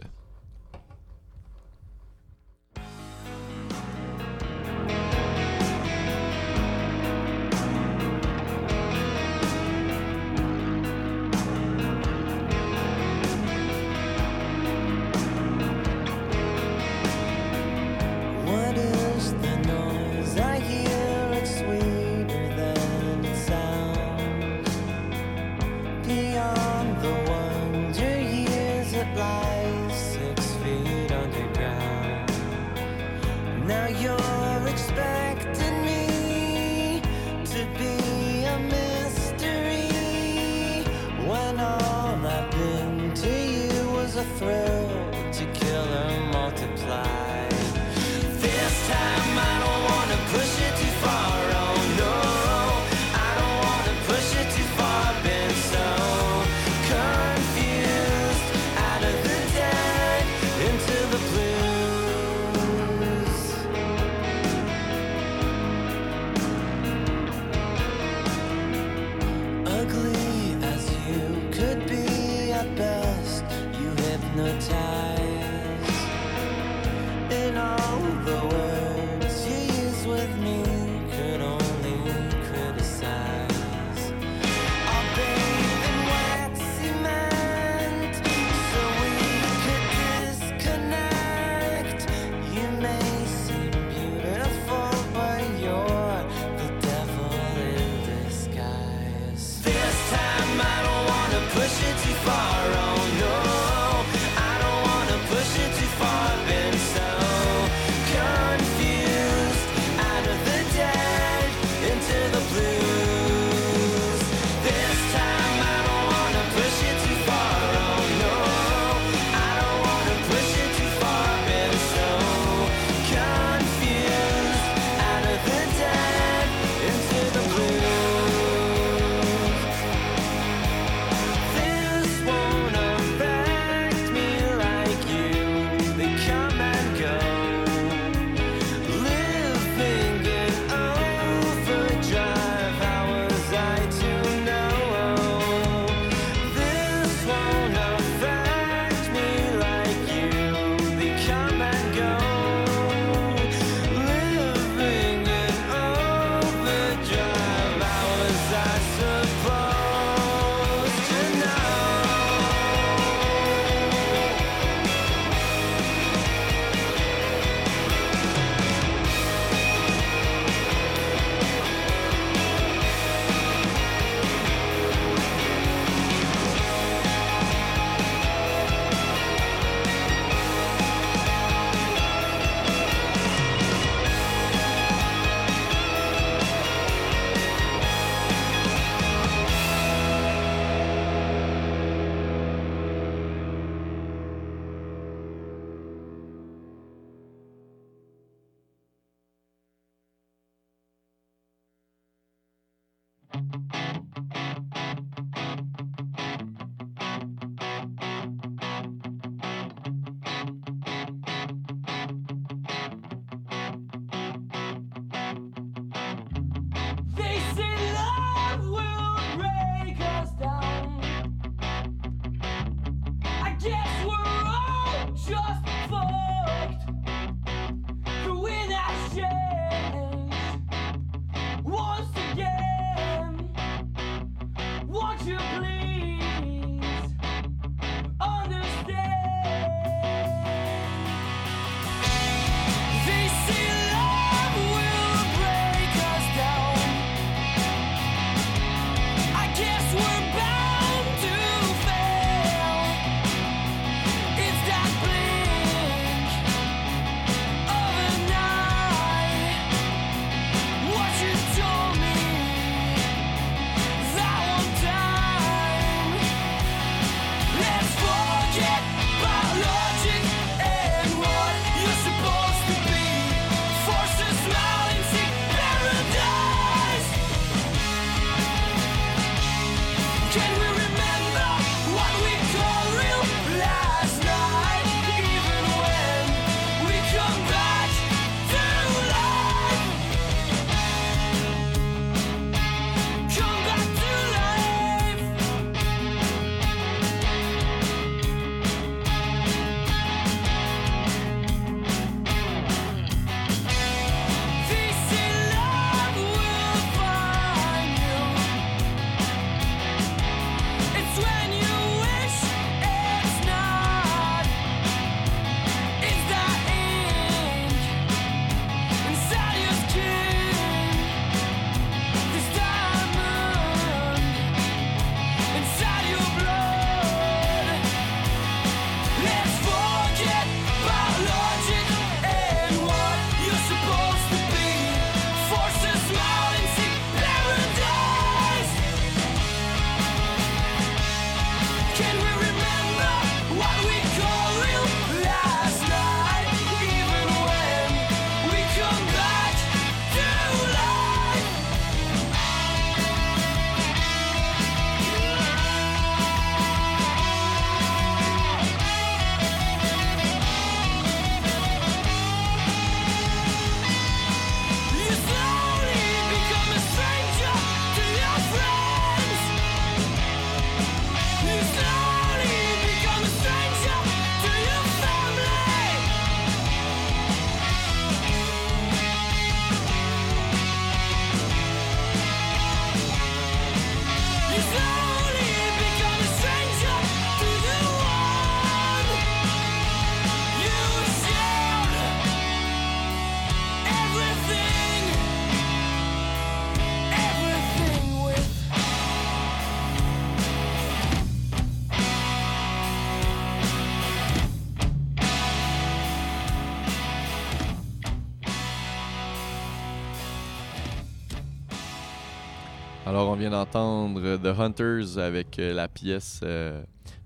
Vient 413.52 413.60
d'entendre 413.66 414.38
The 414.38 414.60
Hunters 414.60 415.18
avec 415.18 415.60
euh, 415.60 415.74
la 415.74 415.88
pièce 415.90 416.40
euh, 416.44 416.82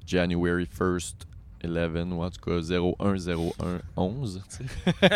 January 0.07 0.65
1st 0.65 1.13
11, 1.63 2.13
ou 2.13 2.23
en 2.23 2.29
tout 2.31 2.41
cas 2.41 2.61
010111. 2.61 4.41
tu 4.49 4.55
sais. 4.57 4.63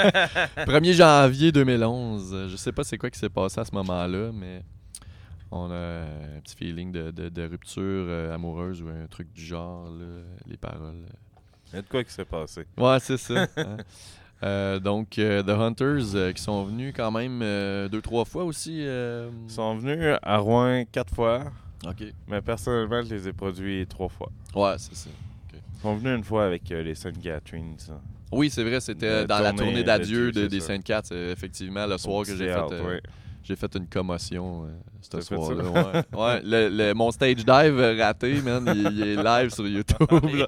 1er 0.65 0.93
janvier 0.93 1.51
2011. 1.51 2.47
Je 2.49 2.55
sais 2.55 2.71
pas 2.71 2.83
c'est 2.83 2.97
quoi 2.99 3.09
qui 3.09 3.17
s'est 3.19 3.29
passé 3.29 3.59
à 3.59 3.65
ce 3.65 3.73
moment-là, 3.75 4.31
mais 4.33 4.63
on 5.51 5.71
a 5.71 5.75
un 6.35 6.39
petit 6.43 6.55
feeling 6.55 6.91
de, 6.91 7.09
de- 7.11 7.29
de 7.29 7.41
rupture 7.43 7.81
euh, 7.83 8.33
amoureuse 8.33 8.81
ou 8.83 8.89
un 8.89 9.07
truc 9.07 9.31
du 9.33 9.43
genre, 9.43 9.89
là, 9.89 10.05
les 10.47 10.57
paroles. 10.57 11.05
Il 11.71 11.75
y 11.75 11.79
a 11.79 11.81
de 11.81 11.87
quoi 11.87 12.03
qui 12.03 12.11
s'est 12.13 12.25
passé. 12.25 12.65
Ouais, 12.77 12.97
c'est 12.99 13.17
ça. 13.17 13.47
hein. 13.57 13.77
Euh, 14.41 14.79
donc, 14.79 15.19
euh, 15.19 15.43
The 15.43 15.49
Hunters 15.49 16.15
euh, 16.15 16.31
qui 16.31 16.41
sont 16.41 16.63
venus 16.63 16.93
quand 16.95 17.11
même 17.11 17.39
deux, 17.89 18.01
trois 18.01 18.25
fois 18.25 18.43
aussi. 18.45 18.77
Ils 18.83 19.29
sont 19.51 19.75
venus 19.77 20.15
à 20.21 20.37
Rouen 20.37 20.83
quatre 20.91 21.13
fois, 21.13 21.45
Ok. 21.85 22.03
mais 22.27 22.41
personnellement, 22.41 23.01
je 23.01 23.13
les 23.15 23.27
ai 23.27 23.33
produits 23.33 23.85
trois 23.87 24.09
fois. 24.09 24.29
Ouais, 24.55 24.75
c'est 24.77 24.95
ça. 24.95 25.09
Ils 25.53 25.81
sont 25.81 25.95
venus 25.95 26.17
une 26.17 26.23
fois 26.23 26.45
avec 26.45 26.69
les 26.69 26.95
Sainte 26.95 27.21
Catherine, 27.21 27.75
ça. 27.77 27.99
Oui, 28.31 28.49
c'est 28.49 28.63
vrai, 28.63 28.79
c'était 28.79 29.25
dans 29.25 29.39
la 29.39 29.53
tournée 29.53 29.83
d'adieu 29.83 30.31
de- 30.31 30.47
des 30.47 30.59
ça. 30.59 30.67
Sainte 30.67 30.83
Cats, 30.83 31.01
euh, 31.11 31.31
effectivement, 31.33 31.85
le 31.87 31.97
soir 31.97 32.25
que 32.25 32.35
j'ai 32.35 32.47
fait, 32.47 32.81
ouais. 32.81 33.01
J'ai 33.43 33.55
fait 33.55 33.73
une 33.75 33.87
commotion 33.87 34.65
euh, 34.65 34.69
ce 35.01 35.21
soir-là. 35.21 35.63
Ouais. 35.63 36.03
Ouais, 36.19 36.41
le, 36.43 36.69
le- 36.69 36.93
mon 36.93 37.09
stage 37.11 37.37
dive 37.37 37.97
raté, 37.99 38.41
man, 38.41 38.63
il, 38.75 38.91
il 38.97 39.01
est 39.01 39.23
live 39.23 39.49
sur 39.49 39.65
YouTube. 39.67 40.07
là. 40.11 40.45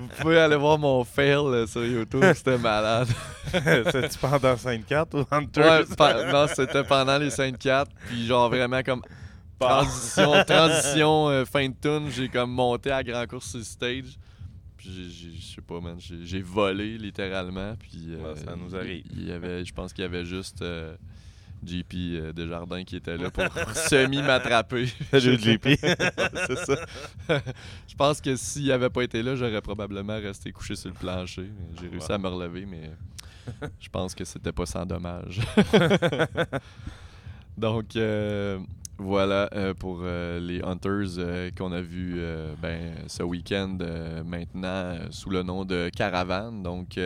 Vous 0.00 0.08
pouvez 0.20 0.38
aller 0.38 0.56
voir 0.56 0.78
mon 0.78 1.02
fail 1.04 1.32
euh, 1.34 1.66
sur 1.66 1.84
YouTube, 1.84 2.22
c'était 2.34 2.58
malade. 2.58 3.08
C'est-tu 3.52 4.18
pendant 4.18 4.56
Sainte 4.56 4.86
4 4.86 5.18
ou 5.18 5.24
Hunters? 5.30 5.86
Ouais, 5.98 6.32
non, 6.32 6.46
c'était 6.54 6.84
pendant 6.84 7.18
les 7.18 7.30
Sainte 7.30 7.58
4, 7.58 7.90
puis 8.08 8.26
genre 8.26 8.48
vraiment 8.48 8.82
comme 8.82 9.02
transition, 9.58 10.32
transition 10.46 11.28
euh, 11.30 11.44
fin 11.44 11.68
de 11.68 11.74
tune, 11.80 12.08
j'ai 12.14 12.28
comme 12.28 12.50
monté 12.52 12.90
à 12.92 13.02
grand 13.02 13.26
cours 13.26 13.42
sur 13.42 13.58
le 13.58 13.64
stage. 13.64 14.16
Puis 14.76 15.34
je 15.36 15.54
sais 15.56 15.60
pas, 15.60 15.80
man, 15.80 15.96
j'ai 15.98 16.40
volé 16.40 16.96
littéralement. 16.98 17.74
Puis 17.80 18.10
euh, 18.10 18.32
Ouais, 18.34 18.38
ça 18.38 18.54
nous 18.54 18.76
arrive. 18.76 19.02
Il 19.12 19.26
y 19.26 19.32
avait, 19.32 19.64
je 19.64 19.72
pense 19.74 19.92
qu'il 19.92 20.02
y 20.02 20.04
avait 20.04 20.24
juste 20.24 20.62
JP 21.64 21.94
euh, 21.94 22.32
Desjardins 22.32 22.84
qui 22.84 22.96
était 22.96 23.16
là 23.16 23.30
pour 23.30 23.44
semi 23.74 24.22
m'attraper. 24.22 24.86
Salut, 25.10 25.38
JP. 25.38 25.68
C'est 25.80 26.56
ça. 26.66 26.76
je 27.86 27.94
pense 27.96 28.20
que 28.20 28.36
s'il 28.36 28.70
avait 28.72 28.90
pas 28.90 29.02
été 29.02 29.22
là, 29.22 29.34
j'aurais 29.34 29.62
probablement 29.62 30.16
resté 30.16 30.52
couché 30.52 30.76
sur 30.76 30.88
le 30.88 30.94
plancher. 30.94 31.50
J'ai 31.80 31.88
réussi 31.88 32.12
à 32.12 32.18
me 32.18 32.28
relever, 32.28 32.66
mais 32.66 32.90
je 33.80 33.88
pense 33.88 34.14
que 34.14 34.24
c'était 34.24 34.52
pas 34.52 34.66
sans 34.66 34.86
dommage. 34.86 35.40
Donc 37.58 37.96
euh, 37.96 38.60
voilà 38.98 39.50
euh, 39.52 39.74
pour 39.74 40.00
euh, 40.02 40.38
les 40.38 40.62
Hunters 40.62 41.50
qu'on 41.56 41.72
a 41.72 41.80
vus 41.80 42.20
ben, 42.62 42.94
ce 43.08 43.24
week-end 43.24 43.78
maintenant 44.24 44.96
sous 45.10 45.30
le 45.30 45.42
nom 45.42 45.64
de 45.64 45.90
Caravane. 45.94 46.62
Donc 46.62 46.98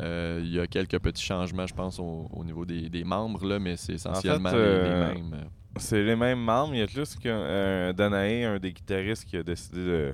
euh, 0.00 0.38
euh, 0.38 0.40
il 0.42 0.52
y 0.54 0.60
a 0.60 0.66
quelques 0.66 0.98
petits 0.98 1.22
changements, 1.24 1.66
je 1.66 1.74
pense, 1.74 1.98
au, 1.98 2.28
au 2.32 2.44
niveau 2.44 2.64
des, 2.64 2.88
des 2.88 3.04
membres, 3.04 3.46
là, 3.46 3.58
mais 3.58 3.76
c'est 3.76 3.94
essentiellement 3.94 4.50
les- 4.50 4.56
euh, 4.58 5.12
les, 5.14 5.20
mêmes. 5.22 5.44
C'est 5.78 6.02
les 6.02 6.16
mêmes 6.16 6.40
membres. 6.40 6.74
Il 6.74 6.80
y 6.80 6.82
a 6.82 6.86
juste 6.86 7.18
euh, 7.26 7.92
Danae, 7.92 8.44
un 8.44 8.58
des 8.58 8.72
guitaristes, 8.72 9.24
qui 9.24 9.36
a 9.36 9.42
décidé 9.42 9.84
de, 9.84 10.12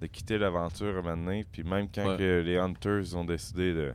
de 0.00 0.06
quitter 0.06 0.38
l'aventure 0.38 1.02
maintenant. 1.02 1.40
Puis 1.52 1.62
même 1.62 1.88
quand 1.94 2.06
Ouais. 2.10 2.16
que 2.16 2.42
les 2.44 2.56
Hunters 2.56 3.14
ont 3.16 3.24
décidé 3.24 3.72
de, 3.74 3.92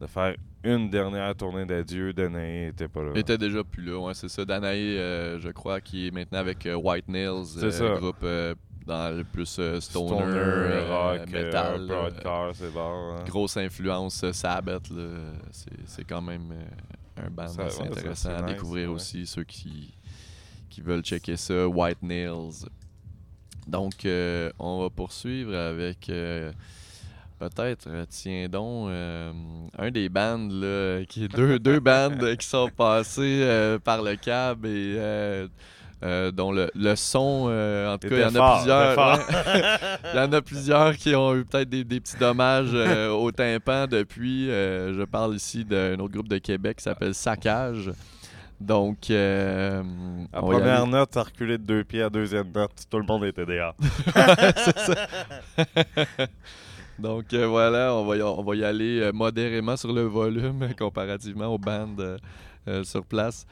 de 0.00 0.06
faire 0.06 0.34
une 0.64 0.90
dernière 0.90 1.34
tournée 1.36 1.64
d'adieu, 1.66 2.12
Danae 2.12 2.68
était 2.68 2.88
pas 2.88 3.02
là. 3.02 3.10
Il 3.14 3.20
était 3.20 3.38
déjà 3.38 3.62
plus 3.64 3.84
là, 3.84 3.98
ouais, 3.98 4.14
c'est 4.14 4.28
ça. 4.28 4.44
Danae, 4.44 4.74
euh, 4.74 5.38
je 5.38 5.48
crois, 5.50 5.80
qui 5.80 6.08
est 6.08 6.10
maintenant 6.10 6.38
avec 6.40 6.66
euh, 6.66 6.74
White 6.74 7.08
Nails, 7.08 7.44
euh, 7.62 7.96
groupe 7.98 8.16
euh, 8.24 8.54
dans 8.88 9.16
le 9.16 9.22
plus 9.22 9.56
euh, 9.60 9.80
stoner, 9.80 10.08
Stoner, 10.08 10.22
euh, 10.34 10.88
rock, 10.88 11.30
metal. 11.30 11.80
euh, 11.82 11.86
broadcast, 11.86 12.60
c'est 12.60 12.72
bon. 12.72 13.14
hein. 13.16 13.24
grosse 13.28 13.56
influence 13.58 14.30
Sabbath. 14.32 14.90
là. 14.90 15.04
C'est, 15.86 16.04
quand 16.04 16.22
même 16.22 16.52
un 17.16 17.30
band 17.30 17.48
Ça- 17.48 17.64
assez 17.66 17.82
ouais, 17.82 17.88
intéressant 17.88 18.30
à 18.30 18.42
nice, 18.42 18.54
découvrir 18.54 18.88
ouais. 18.88 18.94
aussi, 18.94 19.26
ceux 19.26 19.44
qui, 19.44 19.92
qui 20.70 20.80
veulent 20.80 21.02
checker 21.02 21.36
ça. 21.36 21.68
White 21.68 22.02
Nails. 22.02 22.64
Donc, 23.66 24.04
euh, 24.06 24.50
on 24.58 24.80
va 24.80 24.88
poursuivre 24.90 25.54
avec 25.54 26.08
euh, 26.08 26.50
peut-être, 27.38 27.86
tiens 28.08 28.48
donc, 28.48 28.88
euh, 28.88 29.30
un 29.76 29.90
des 29.90 30.08
bands, 30.08 30.48
là, 30.50 31.04
qui 31.06 31.24
est 31.24 31.28
deux, 31.28 31.58
deux 31.58 31.78
bandes 31.78 32.34
qui 32.36 32.46
sont 32.46 32.70
passées 32.74 33.40
euh, 33.42 33.78
par 33.78 34.00
le 34.02 34.16
cab 34.16 34.64
et 34.64 34.96
euh, 36.04 36.30
dont 36.30 36.52
le, 36.52 36.70
le 36.74 36.94
son, 36.96 37.46
euh, 37.48 37.92
en 37.92 37.98
tout 37.98 38.08
cas, 38.08 38.16
il 38.16 38.20
y 38.20 38.24
en 38.24 38.34
a 38.42 38.56
plusieurs. 38.56 38.98
ouais. 38.98 39.24
Il 40.14 40.16
y 40.16 40.20
en 40.20 40.32
a 40.32 40.42
plusieurs 40.42 40.96
qui 40.96 41.14
ont 41.14 41.34
eu 41.34 41.44
peut-être 41.44 41.68
des, 41.68 41.84
des 41.84 42.00
petits 42.00 42.16
dommages 42.18 42.70
euh, 42.72 43.10
au 43.10 43.30
tympan 43.32 43.86
depuis. 43.86 44.46
Je 44.46 45.04
parle 45.04 45.34
ici 45.34 45.64
d'un 45.64 45.98
autre 45.98 46.12
groupe 46.14 46.28
de 46.28 46.38
Québec 46.38 46.76
qui 46.78 46.84
s'appelle 46.84 47.14
Saccage. 47.14 47.90
Donc, 48.60 49.10
euh, 49.10 49.82
y 50.32 50.36
première 50.36 50.86
note, 50.86 51.14
reculé 51.14 51.58
de 51.58 51.62
deux 51.62 51.84
pieds 51.84 52.02
à 52.02 52.10
deuxième 52.10 52.50
note. 52.52 52.72
Tout 52.90 52.98
le 52.98 53.04
monde 53.04 53.24
était 53.24 53.46
dehors. 53.46 53.74
C'est 54.56 54.78
ça. 54.78 54.94
Donc 56.98 57.32
euh, 57.32 57.46
voilà, 57.46 57.94
on 57.94 58.04
va, 58.04 58.16
y, 58.16 58.22
on 58.22 58.42
va 58.42 58.56
y 58.56 58.64
aller 58.64 59.10
modérément 59.12 59.76
sur 59.76 59.92
le 59.92 60.02
volume 60.02 60.68
comparativement 60.76 61.46
aux 61.46 61.58
bandes 61.58 62.18
euh, 62.66 62.82
sur 62.82 63.04
place 63.04 63.46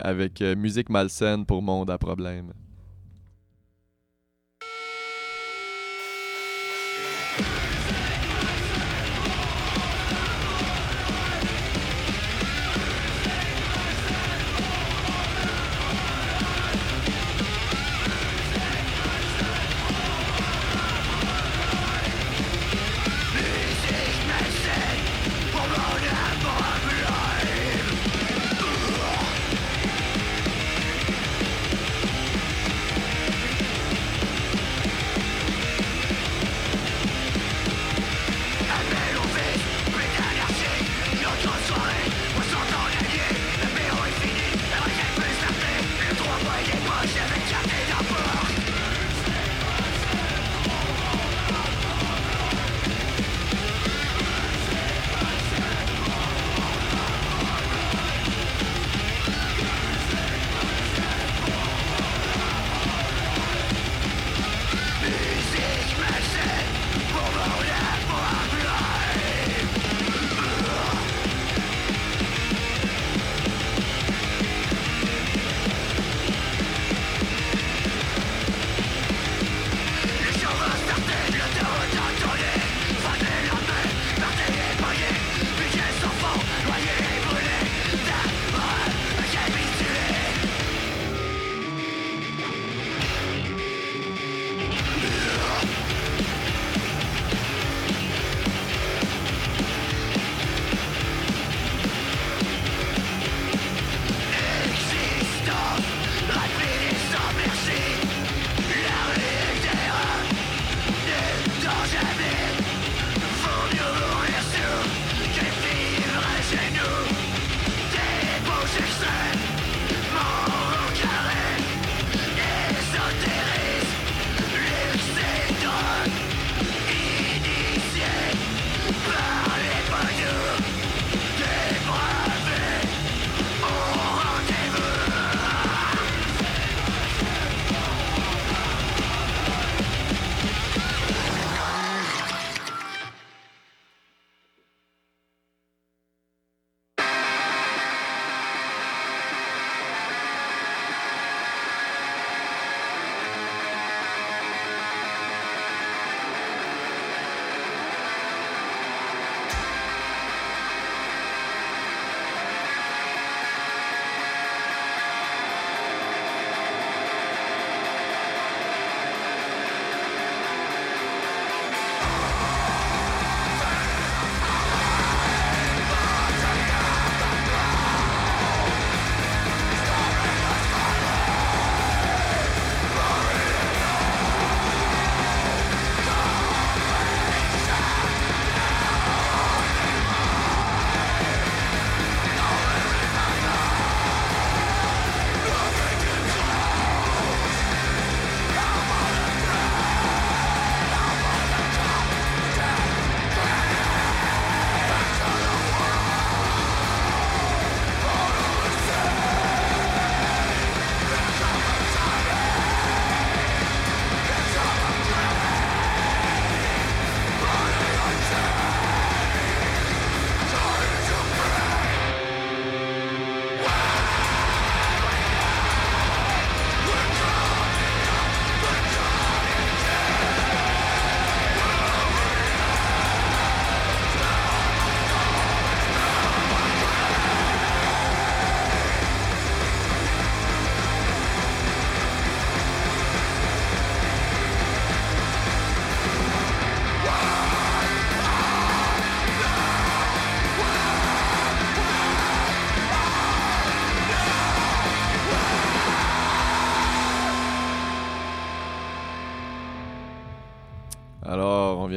avec 0.00 0.40
euh, 0.42 0.56
musique 0.56 0.88
malsaine 0.88 1.44
pour 1.44 1.62
Monde 1.62 1.90
à 1.90 1.98
problème. 1.98 2.52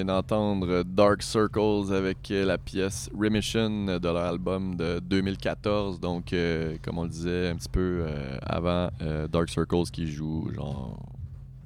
Vient 0.03 0.15
d'entendre 0.15 0.83
Dark 0.83 1.21
Circles 1.21 1.93
avec 1.93 2.29
euh, 2.31 2.45
la 2.45 2.57
pièce 2.57 3.09
Remission 3.17 3.99
de 3.99 4.07
leur 4.07 4.17
album 4.17 4.75
de 4.75 4.99
2014. 4.99 5.99
Donc, 5.99 6.33
euh, 6.33 6.75
comme 6.81 6.97
on 6.97 7.03
le 7.03 7.09
disait 7.09 7.49
un 7.49 7.55
petit 7.55 7.69
peu 7.69 8.03
euh, 8.05 8.37
avant, 8.41 8.89
euh, 9.01 9.27
Dark 9.27 9.49
Circles 9.49 9.89
qui 9.91 10.11
joue 10.11 10.49
genre 10.53 10.99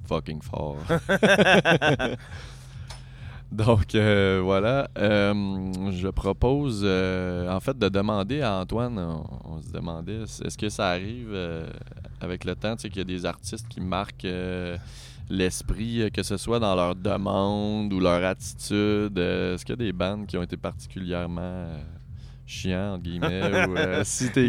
fucking 0.06 0.40
fort. 0.42 0.76
Donc, 3.50 3.94
euh, 3.94 4.40
voilà. 4.44 4.88
Euh, 4.98 5.72
je 5.90 6.08
propose, 6.08 6.82
euh, 6.84 7.50
en 7.50 7.60
fait, 7.60 7.78
de 7.78 7.88
demander 7.88 8.42
à 8.42 8.60
Antoine, 8.60 8.98
on, 8.98 9.24
on 9.54 9.62
se 9.62 9.72
demandait, 9.72 10.22
est-ce 10.22 10.58
que 10.58 10.68
ça 10.68 10.90
arrive 10.90 11.34
avec 12.20 12.44
le 12.44 12.54
temps, 12.54 12.76
tu 12.76 12.82
sais, 12.82 12.88
qu'il 12.90 12.98
y 12.98 13.00
a 13.00 13.04
des 13.04 13.24
artistes 13.24 13.66
qui 13.68 13.80
marquent 13.80 14.26
l'esprit, 15.30 16.02
euh, 16.02 16.10
que 16.10 16.22
ce 16.22 16.36
soit 16.36 16.58
dans 16.58 16.74
leur 16.74 16.94
demande 16.94 17.92
ou 17.92 18.00
leur 18.00 18.24
attitude. 18.24 19.18
euh, 19.18 19.54
est-ce 19.54 19.64
qu'il 19.64 19.72
y 19.74 19.78
a 19.82 19.84
des 19.84 19.92
bandes 19.92 20.26
qui 20.26 20.36
ont 20.36 20.42
été 20.42 20.56
particulièrement 20.56 21.40
euh, 21.42 21.78
chiants, 22.46 22.94
entre 22.94 23.02
guillemets, 23.02 23.66
ou 23.68 23.76
euh, 23.76 24.02
si 24.04 24.30
t'es 24.32 24.48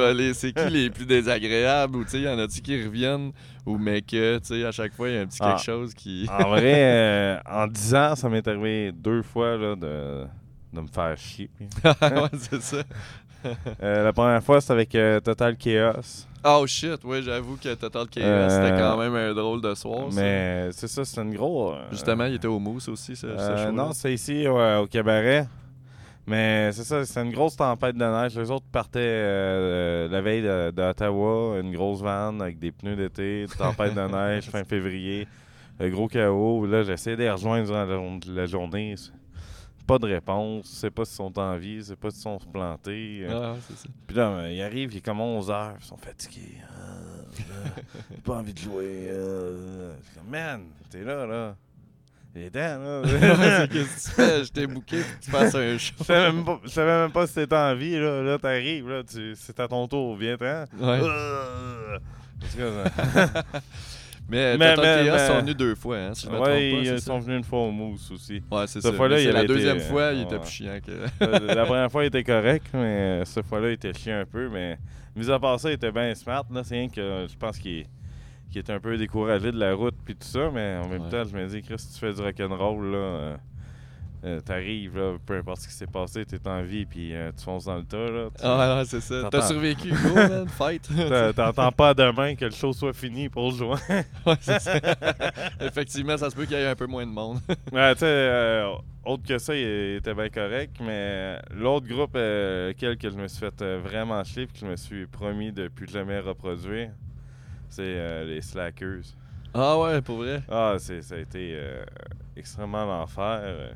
ouais, 0.00 0.14
les- 0.14 0.34
c'est 0.34 0.52
qui 0.52 0.68
les 0.70 0.90
plus 0.90 1.06
désagréables, 1.06 1.96
ou 1.96 2.04
tu 2.04 2.10
sais, 2.10 2.20
y 2.20 2.28
en 2.28 2.38
a-tu 2.38 2.60
qui 2.60 2.82
reviennent, 2.84 3.32
ou 3.64 3.78
mais 3.78 4.02
que, 4.02 4.38
tu 4.38 4.44
sais, 4.46 4.64
à 4.64 4.72
chaque 4.72 4.92
fois, 4.92 5.08
il 5.08 5.14
y 5.14 5.18
a 5.18 5.22
un 5.22 5.26
petit 5.26 5.38
quelque 5.38 5.52
Ah. 5.54 5.56
chose 5.58 5.94
qui... 5.94 6.26
En 6.30 6.48
vrai, 6.50 6.74
euh, 6.76 7.38
en 7.50 7.66
10 7.66 7.94
ans, 7.94 8.14
ça 8.14 8.28
m'est 8.28 8.46
arrivé 8.46 8.92
deux 8.92 9.22
fois 9.22 9.56
là, 9.56 9.74
de, 9.74 10.24
de 10.74 10.80
me 10.80 10.86
faire 10.86 11.16
chier. 11.16 11.48
ouais, 11.84 12.28
c'est 12.38 12.60
ça. 12.62 12.82
Euh, 13.82 14.04
la 14.04 14.12
première 14.12 14.42
fois, 14.42 14.60
c'était 14.60 14.72
avec 14.74 14.94
euh, 14.94 15.18
Total 15.20 15.56
Chaos. 15.56 16.26
Oh 16.44 16.64
shit, 16.66 17.04
ouais, 17.04 17.22
j'avoue 17.22 17.56
que 17.56 17.72
Total 17.74 18.08
Chaos, 18.08 18.24
Euh, 18.24 18.48
c'était 18.48 18.78
quand 18.80 18.96
même 18.96 19.14
un 19.14 19.32
drôle 19.32 19.60
de 19.60 19.74
soir. 19.74 20.08
Mais 20.12 20.70
c'est 20.72 20.88
ça, 20.88 21.04
c'est 21.04 21.20
une 21.20 21.34
grosse. 21.34 21.76
Justement, 21.92 22.24
il 22.24 22.34
était 22.34 22.48
au 22.48 22.58
Mousse 22.58 22.88
aussi, 22.88 23.14
ce, 23.14 23.26
Euh, 23.28 23.70
non, 23.70 23.92
c'est 23.92 24.12
ici 24.12 24.48
ouais, 24.48 24.76
au 24.82 24.86
cabaret. 24.86 25.46
Mais 26.26 26.70
c'est 26.72 26.84
ça, 26.84 27.04
c'est 27.04 27.20
une 27.22 27.32
grosse 27.32 27.56
tempête 27.56 27.96
de 27.96 28.04
neige. 28.04 28.36
Les 28.38 28.50
autres 28.50 28.66
partaient 28.70 29.00
euh, 29.00 30.06
euh, 30.06 30.08
la 30.08 30.20
veille 30.20 30.42
de- 30.42 30.70
d'Ottawa, 30.70 31.58
une 31.60 31.72
grosse 31.72 32.00
vanne 32.00 32.40
avec 32.40 32.58
des 32.60 32.70
pneus 32.70 32.94
d'été, 32.96 33.46
tempête 33.58 33.94
de 33.94 34.00
neige 34.12 34.44
fin 34.48 34.62
février, 34.64 35.26
le 35.80 35.90
gros 35.90 36.06
chaos. 36.08 36.64
Là, 36.66 36.84
j'essaie 36.84 37.16
de 37.16 37.22
les 37.22 37.30
rejoindre 37.30 37.66
durant 37.86 38.18
la 38.28 38.46
journée. 38.46 38.94
Pas 39.92 39.98
de 39.98 40.06
réponse, 40.06 40.70
je 40.70 40.74
sais 40.76 40.90
pas 40.90 41.04
s'ils 41.04 41.16
sont 41.16 41.38
en 41.38 41.58
vie, 41.58 41.76
je 41.76 41.82
sais 41.82 41.96
pas 41.96 42.10
s'ils 42.10 42.22
sont 42.22 42.38
plantés. 42.50 43.26
Ah, 43.28 43.54
c'est 43.68 43.76
ça. 43.76 43.88
Puis 44.06 44.16
là, 44.16 44.28
euh, 44.28 44.50
ils 44.50 44.62
arrivent, 44.62 44.90
il 44.90 44.96
est 44.96 45.00
comme 45.02 45.20
11 45.20 45.50
heures, 45.50 45.74
ils 45.78 45.84
sont 45.84 45.98
fatigués. 45.98 46.56
Ah, 46.62 47.28
là, 47.38 47.70
j'ai 48.10 48.16
pas 48.22 48.36
envie 48.36 48.54
de 48.54 48.58
jouer. 48.58 49.08
euh. 49.10 49.92
Je 50.00 50.06
suis 50.06 50.14
comme, 50.18 50.30
man, 50.30 50.62
t'es 50.88 51.04
là, 51.04 51.26
là. 51.26 51.56
Il 52.34 52.40
est 52.40 52.50
temps, 52.50 52.78
là. 52.78 53.02
Qu'est-ce 53.70 54.06
que 54.06 54.08
tu 54.08 54.14
fais? 54.14 54.44
Je 54.46 54.50
t'ai 54.50 54.66
booké 54.66 55.02
pour 55.02 55.18
que 55.18 55.24
tu 55.24 55.30
fasses 55.30 55.54
un 55.56 55.76
show. 55.76 55.94
Je 55.98 56.04
savais 56.04 56.32
même 56.32 56.44
pas, 56.46 56.60
je 56.64 56.68
savais 56.70 57.02
même 57.02 57.12
pas 57.12 57.26
si 57.26 57.34
t'étais 57.34 57.54
en 57.54 57.74
vie, 57.74 57.98
là. 57.98 58.22
Là, 58.22 58.38
t'arrives, 58.38 58.88
là, 58.88 59.02
tu, 59.04 59.34
c'est 59.36 59.60
à 59.60 59.68
ton 59.68 59.86
tour, 59.88 60.16
viens-t'en. 60.16 60.64
Ouais. 60.80 61.00
Euh, 64.30 64.56
Mais, 64.56 64.56
Mais- 64.56 64.74
Total 64.74 65.04
mais- 65.04 65.10
mais- 65.10 65.26
sont 65.26 65.38
venus 65.40 65.56
deux 65.56 65.74
fois, 65.74 65.96
hein, 65.98 66.14
si 66.14 66.26
je 66.26 66.30
me 66.30 66.38
ouais, 66.38 66.70
trompe 66.70 66.84
pas. 66.84 66.90
ils 66.94 67.00
sont 67.00 67.18
venus 67.18 67.38
une 67.38 67.44
fois 67.44 67.58
au 67.60 67.70
mousse 67.70 68.10
aussi. 68.10 68.42
Ouais, 68.50 68.66
c'est 68.66 68.80
ça. 68.80 68.92
fois-là, 68.92 69.16
la 69.32 69.38
été- 69.40 69.46
deuxième 69.46 69.80
fois, 69.80 70.12
il 70.12 70.22
était 70.22 70.38
plus 70.38 70.50
chiant 70.50 70.78
que... 70.84 70.92
Euh, 71.22 71.54
La 71.54 71.64
première 71.66 71.90
fois, 71.90 72.04
il 72.04 72.06
était 72.06 72.24
correct, 72.24 72.66
mais 72.72 73.24
cette 73.24 73.44
fois-là, 73.46 73.68
il 73.70 73.72
était 73.74 73.92
chiant 73.92 74.20
un 74.20 74.24
peu. 74.24 74.48
Mais 74.48 74.78
mis 75.16 75.30
à 75.30 75.38
part 75.38 75.58
ça, 75.60 75.70
il 75.70 75.74
était 75.74 75.92
bien 75.92 76.14
smart. 76.14 76.44
C'est 76.64 76.74
rien 76.74 76.88
que 76.88 77.26
je 77.30 77.36
pense 77.36 77.58
qu'il 77.58 77.84
qu'il 78.50 78.60
était 78.60 78.72
un 78.74 78.80
peu 78.80 78.98
découragé 78.98 79.50
de 79.50 79.58
la 79.58 79.72
route 79.74 79.94
puis 80.04 80.14
tout 80.14 80.26
ça. 80.28 80.50
Mais 80.52 80.76
en 80.76 80.86
même 80.88 81.02
Ouais. 81.02 81.08
temps, 81.08 81.24
je 81.24 81.34
me 81.34 81.46
dis, 81.46 81.62
Chris, 81.62 81.78
si 81.78 81.94
tu 81.94 81.98
fais 82.00 82.12
du 82.12 82.20
rock'n'roll, 82.20 82.92
là, 82.92 82.98
euh, 82.98 83.36
euh, 84.24 84.40
t'arrives, 84.40 84.96
là, 84.96 85.16
peu 85.26 85.36
importe 85.36 85.62
ce 85.62 85.68
qui 85.68 85.74
s'est 85.74 85.86
passé, 85.86 86.24
t'es 86.24 86.38
en 86.48 86.62
vie 86.62 86.86
puis 86.86 87.12
euh, 87.14 87.32
tu 87.36 87.42
fonces 87.44 87.64
dans 87.64 87.76
le 87.76 87.84
tas. 87.84 88.08
Là, 88.08 88.28
tu- 88.30 88.40
Ah, 88.44 88.76
ouais, 88.78 88.84
c'est 88.84 89.00
ça. 89.00 89.28
T'as 89.30 89.48
survécu, 89.48 89.90
go, 89.90 90.14
man, 90.14 90.48
fight. 90.56 90.88
T'entends 91.34 91.72
pas 91.72 91.92
demain 91.92 92.34
que 92.36 92.44
le 92.44 92.50
show 92.52 92.72
soit 92.72 92.92
fini 92.92 93.28
pour 93.28 93.50
le 93.50 93.56
joint. 93.56 93.80
Ouais, 94.26 94.36
c'est 94.40 94.60
ça. 94.60 94.78
Effectivement, 95.60 96.16
ça 96.16 96.30
se 96.30 96.36
peut 96.36 96.44
qu'il 96.44 96.56
y 96.56 96.60
ait 96.60 96.68
un 96.68 96.76
peu 96.76 96.86
moins 96.86 97.04
de 97.04 97.10
monde. 97.10 97.40
Ouais, 97.72 97.92
tu 97.94 98.00
sais, 98.00 98.06
euh, 98.06 98.68
autre 99.04 99.24
que 99.26 99.36
ça, 99.38 99.56
il 99.56 99.96
était 99.96 100.14
bien 100.14 100.28
correct, 100.28 100.76
mais 100.80 101.40
l'autre 101.50 101.88
groupe 101.88 102.14
lequel 102.14 102.96
que 102.96 103.10
je 103.10 103.16
me 103.16 103.26
suis 103.26 103.40
fait 103.40 103.64
vraiment 103.78 104.22
chier 104.22 104.44
et 104.44 104.46
que 104.46 104.56
je 104.56 104.66
me 104.66 104.76
suis 104.76 105.06
promis 105.06 105.50
de 105.50 105.66
plus 105.66 105.88
jamais 105.90 106.20
reproduire, 106.20 106.90
c'est 107.68 108.24
les 108.24 108.40
Slackers. 108.40 109.02
Ah 109.54 109.76
ouais, 109.78 110.00
pour 110.00 110.18
vrai? 110.18 110.42
Ah, 110.48 110.76
c'est, 110.78 111.02
ça 111.02 111.16
a 111.16 111.18
été 111.18 111.58
extrêmement 112.36 112.84
l'enfer. 112.86 113.74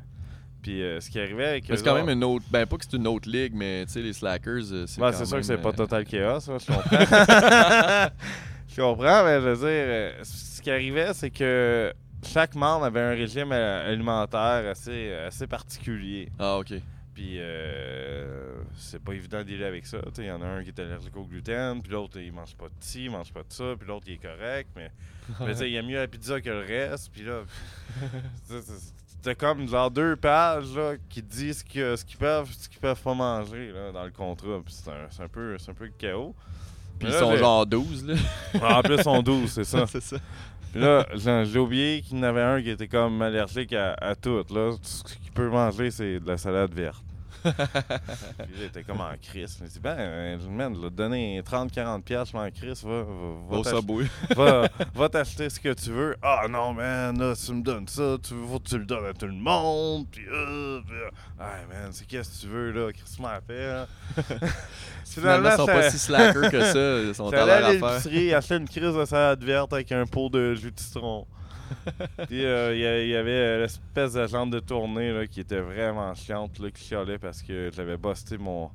Puis 0.61 0.81
euh, 0.81 0.99
ce 0.99 1.09
qui 1.09 1.19
arrivait 1.19 1.45
avec 1.45 1.65
c'est 1.67 1.83
quand 1.83 1.95
même 1.95 2.09
une 2.09 2.23
autre. 2.23 2.45
Ben, 2.49 2.65
pas 2.65 2.77
que 2.77 2.85
c'est 2.89 2.97
une 2.97 3.07
autre 3.07 3.29
ligue, 3.29 3.53
mais 3.53 3.85
tu 3.85 3.93
sais, 3.93 4.01
les 4.01 4.13
Slackers, 4.13 4.71
euh, 4.71 4.85
c'est. 4.87 5.01
Ouais, 5.01 5.11
quand 5.11 5.17
c'est 5.17 5.25
sûr 5.25 5.35
même, 5.35 5.41
que 5.41 5.47
c'est 5.47 5.57
pas 5.57 5.69
euh, 5.69 5.73
Total 5.73 6.05
Chaos, 6.09 6.49
hein, 6.49 6.57
je 6.59 6.65
comprends. 6.65 6.97
je 8.67 8.81
comprends, 8.81 9.23
mais 9.23 9.41
je 9.41 9.49
veux 9.49 9.67
dire, 9.69 10.25
ce 10.25 10.61
qui 10.61 10.71
arrivait, 10.71 11.13
c'est 11.13 11.29
que 11.29 11.93
chaque 12.23 12.55
membre 12.55 12.85
avait 12.85 13.01
un 13.01 13.11
régime 13.11 13.51
alimentaire 13.51 14.69
assez, 14.69 15.13
assez 15.13 15.47
particulier. 15.47 16.29
Ah, 16.39 16.57
ok. 16.57 16.73
Puis 17.17 17.37
euh, 17.39 18.61
c'est 18.75 19.01
pas 19.01 19.13
évident 19.13 19.39
de 19.39 19.43
dealer 19.45 19.65
avec 19.65 19.87
ça. 19.87 19.97
Il 20.19 20.25
y 20.25 20.29
en 20.29 20.39
a 20.39 20.45
un 20.45 20.61
qui 20.61 20.69
est 20.69 20.79
allergique 20.79 21.17
au 21.17 21.25
gluten, 21.25 21.81
puis 21.81 21.91
l'autre 21.91 22.19
il 22.19 22.31
mange 22.31 22.55
pas 22.55 22.67
de 22.67 22.75
ci, 22.79 23.05
il 23.05 23.09
mange 23.09 23.33
pas 23.33 23.39
de 23.41 23.51
ça, 23.51 23.73
puis 23.75 23.87
l'autre 23.87 24.05
il 24.07 24.13
est 24.13 24.17
correct, 24.17 24.69
mais, 24.75 24.91
mais 25.39 25.53
tu 25.53 25.55
sais, 25.55 25.67
il 25.67 25.73
y 25.73 25.79
a 25.79 25.81
mieux 25.81 25.97
la 25.97 26.07
pizza 26.07 26.39
que 26.39 26.49
le 26.51 26.59
reste, 26.59 27.11
puis 27.11 27.23
là, 27.23 27.41
c'était 29.27 29.35
comme 29.35 29.67
genre 29.67 29.91
deux 29.91 30.15
pages 30.15 30.73
là, 30.75 30.93
qui 31.09 31.21
disent 31.21 31.59
ce 31.59 31.63
que- 31.65 31.95
ce 31.95 32.05
qu'ils 32.05 32.17
peuvent, 32.17 32.49
ce 32.57 32.69
qu'ils 32.69 32.79
peuvent 32.79 33.01
pas 33.01 33.13
manger 33.13 33.71
là, 33.73 33.91
dans 33.91 34.05
le 34.05 34.11
contrat, 34.11 34.59
puis 34.63 34.73
c'est 34.73 34.89
un, 34.89 35.07
c'est 35.09 35.23
un 35.23 35.27
peu, 35.27 35.57
c'est 35.57 35.71
un 35.71 35.73
peu 35.73 35.85
le 35.85 35.91
chaos. 35.97 36.33
Puis 36.99 37.09
ils 37.09 37.13
là, 37.13 37.19
sont 37.19 37.31
j'ai- 37.31 37.37
genre 37.39 37.65
12, 37.65 38.05
là. 38.07 38.15
En 38.77 38.81
plus, 38.81 38.95
ils 38.95 39.03
sont 39.03 39.21
12, 39.21 39.51
c'est 39.51 39.63
ça. 39.65 39.85
c'est 39.87 40.01
ça. 40.01 40.17
Puis 40.71 40.81
là, 40.81 41.05
j'ai 41.15 41.45
j'ai 41.45 41.59
oublié 41.59 42.01
qu'il 42.01 42.17
y 42.17 42.19
en 42.21 42.23
avait 42.23 42.41
un 42.41 42.61
qui 42.61 42.69
était 42.69 42.87
comme 42.87 43.21
allergique 43.21 43.73
à, 43.73 43.93
à 43.99 44.15
tout. 44.15 44.43
Là. 44.49 44.71
Tout 44.71 44.77
ce 44.81 45.03
qu'il 45.03 45.31
peut 45.33 45.49
manger, 45.49 45.91
c'est 45.91 46.19
de 46.19 46.27
la 46.27 46.37
salade 46.37 46.73
verte. 46.73 47.03
Puis 47.51 48.63
était 48.65 48.83
comme 48.83 49.01
en 49.01 49.11
crise. 49.21 49.57
Il 49.61 49.67
dit, 49.67 49.79
ben, 49.79 49.95
euh, 49.97 50.37
man, 50.49 50.79
là, 50.81 50.89
donner 50.89 51.41
30-40$, 51.41 52.01
piastres, 52.01 52.31
je 52.33 52.37
m'en 52.37 52.49
crise, 52.51 52.83
va, 52.83 53.03
va, 53.03 53.61
va 54.35 54.61
va, 54.61 54.69
va 54.95 55.09
t'acheter 55.09 55.49
ce 55.49 55.59
que 55.59 55.73
tu 55.73 55.91
veux. 55.91 56.15
Ah 56.21 56.45
non, 56.49 56.73
man, 56.73 57.17
là, 57.17 57.33
tu 57.35 57.51
me 57.53 57.61
donnes 57.61 57.87
ça, 57.87 58.17
tu 58.21 58.33
que 58.33 58.69
tu 58.69 58.77
le 58.79 58.85
donnes 58.85 59.05
à 59.05 59.13
tout 59.13 59.27
le 59.27 59.33
monde. 59.33 60.07
Puis, 60.11 60.25
euh, 60.31 60.81
puis, 60.85 60.95
ah, 61.39 61.57
man, 61.69 61.89
c'est 61.91 62.05
qu'est-ce 62.07 62.29
que 62.37 62.41
tu 62.41 62.47
veux, 62.47 62.71
là, 62.71 62.91
Chris 62.91 63.21
m'a 63.21 63.39
fait. 63.41 63.85
Finalement, 65.05 65.49
ils 65.49 65.55
sont 65.55 65.65
pas 65.65 65.75
j'étais- 65.81 65.91
si 65.91 65.99
slackers 65.99 66.51
que 66.51 66.61
ça. 66.61 66.99
Ils 67.01 67.15
sont 67.15 67.25
J'étais 67.31 67.37
à 67.37 67.71
l'épicerie, 67.71 68.33
acheter 68.33 68.55
une 68.55 68.67
crise 68.67 68.93
de 68.95 69.05
salade 69.05 69.43
verte 69.43 69.73
avec 69.73 69.91
un 69.91 70.05
pot 70.05 70.29
de 70.29 70.53
jus 70.55 70.71
de 70.71 70.79
citron. 70.79 71.25
Puis 72.27 72.45
euh, 72.45 72.73
il 73.03 73.09
y 73.09 73.15
avait 73.15 73.31
euh, 73.31 73.61
l'espèce 73.61 74.13
de 74.13 74.27
jambe 74.27 74.51
de 74.51 74.59
tournée 74.59 75.11
là, 75.11 75.27
qui 75.27 75.39
était 75.41 75.59
vraiment 75.59 76.13
chiante, 76.15 76.59
là, 76.59 76.69
qui 76.71 76.83
chialait 76.83 77.17
parce 77.17 77.41
que 77.41 77.69
j'avais 77.75 77.97
busté 77.97 78.37
mon, 78.37 78.69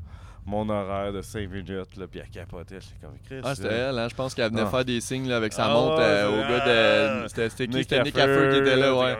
mon 0.46 0.68
horaire 0.68 1.12
de 1.12 1.22
5 1.22 1.48
minutes, 1.50 1.96
là, 1.96 2.06
puis 2.10 2.20
elle 2.20 2.28
capotait. 2.28 2.80
J'étais 2.80 2.96
comme 3.00 3.16
Chris. 3.24 3.40
Ah, 3.44 3.54
c'était 3.54 3.68
elle, 3.72 3.98
hein? 3.98 4.08
Je 4.08 4.14
pense 4.14 4.34
qu'elle 4.34 4.50
venait 4.50 4.62
Ah. 4.66 4.70
faire 4.70 4.84
des 4.84 5.00
signes 5.00 5.28
là, 5.28 5.36
avec 5.36 5.52
sa 5.52 5.66
Ah 5.66 5.74
montre 5.74 6.00
euh, 6.00 6.28
au 6.28 6.48
gars 6.48 7.22
de. 7.22 7.28
C'était 7.28 7.66
qui? 7.66 7.74
Nick 7.76 7.88
C'était 7.88 8.02
Nick 8.02 8.18
Affer, 8.18 8.48
qui 8.52 8.58
était 8.58 8.76
là, 8.76 8.94
ouais. 8.94 9.16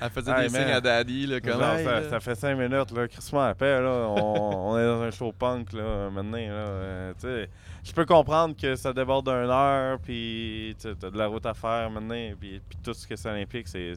Elle 0.00 0.10
faisait 0.10 0.30
Hey, 0.32 0.42
des 0.42 0.48
signes 0.48 0.72
à 0.72 0.80
Daddy, 0.80 1.26
là, 1.26 1.40
comme 1.40 1.52
Genre, 1.60 1.74
hey, 1.74 1.84
ça, 1.84 2.00
là. 2.00 2.10
ça 2.10 2.20
fait 2.20 2.34
5 2.34 2.54
minutes, 2.56 2.90
là. 2.92 3.08
Chris 3.08 3.30
m'appelle, 3.32 3.82
là. 3.82 4.06
On, 4.08 4.72
on 4.72 4.78
est 4.78 4.84
dans 4.86 5.00
un 5.02 5.10
show 5.10 5.32
punk, 5.32 5.72
là, 5.72 6.10
maintenant, 6.10 6.36
là. 6.36 6.42
euh, 6.52 7.12
tu 7.20 7.26
sais, 7.26 7.48
je 7.84 7.92
peux 7.92 8.04
comprendre 8.04 8.54
que 8.56 8.76
ça 8.76 8.92
déborde 8.92 9.26
d'une 9.26 9.50
heure, 9.50 9.98
puis 10.00 10.76
tu 10.80 10.94
t'as 10.96 11.10
de 11.10 11.16
la 11.18 11.26
route 11.28 11.46
à 11.46 11.54
faire 11.54 11.90
maintenant, 11.90 12.32
puis, 12.38 12.60
puis 12.68 12.78
tout 12.82 12.92
ce 12.94 13.06
que 13.06 13.16
ça 13.16 13.32
implique, 13.32 13.68
c'est. 13.68 13.94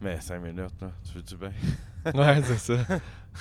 Mais 0.00 0.20
5 0.20 0.40
minutes, 0.40 0.80
là. 0.80 0.90
Tu 1.06 1.16
veux 1.16 1.22
du 1.22 1.36
bien? 1.36 1.52
Ouais, 2.14 2.40
c'est 2.42 2.56
ça. 2.56 2.78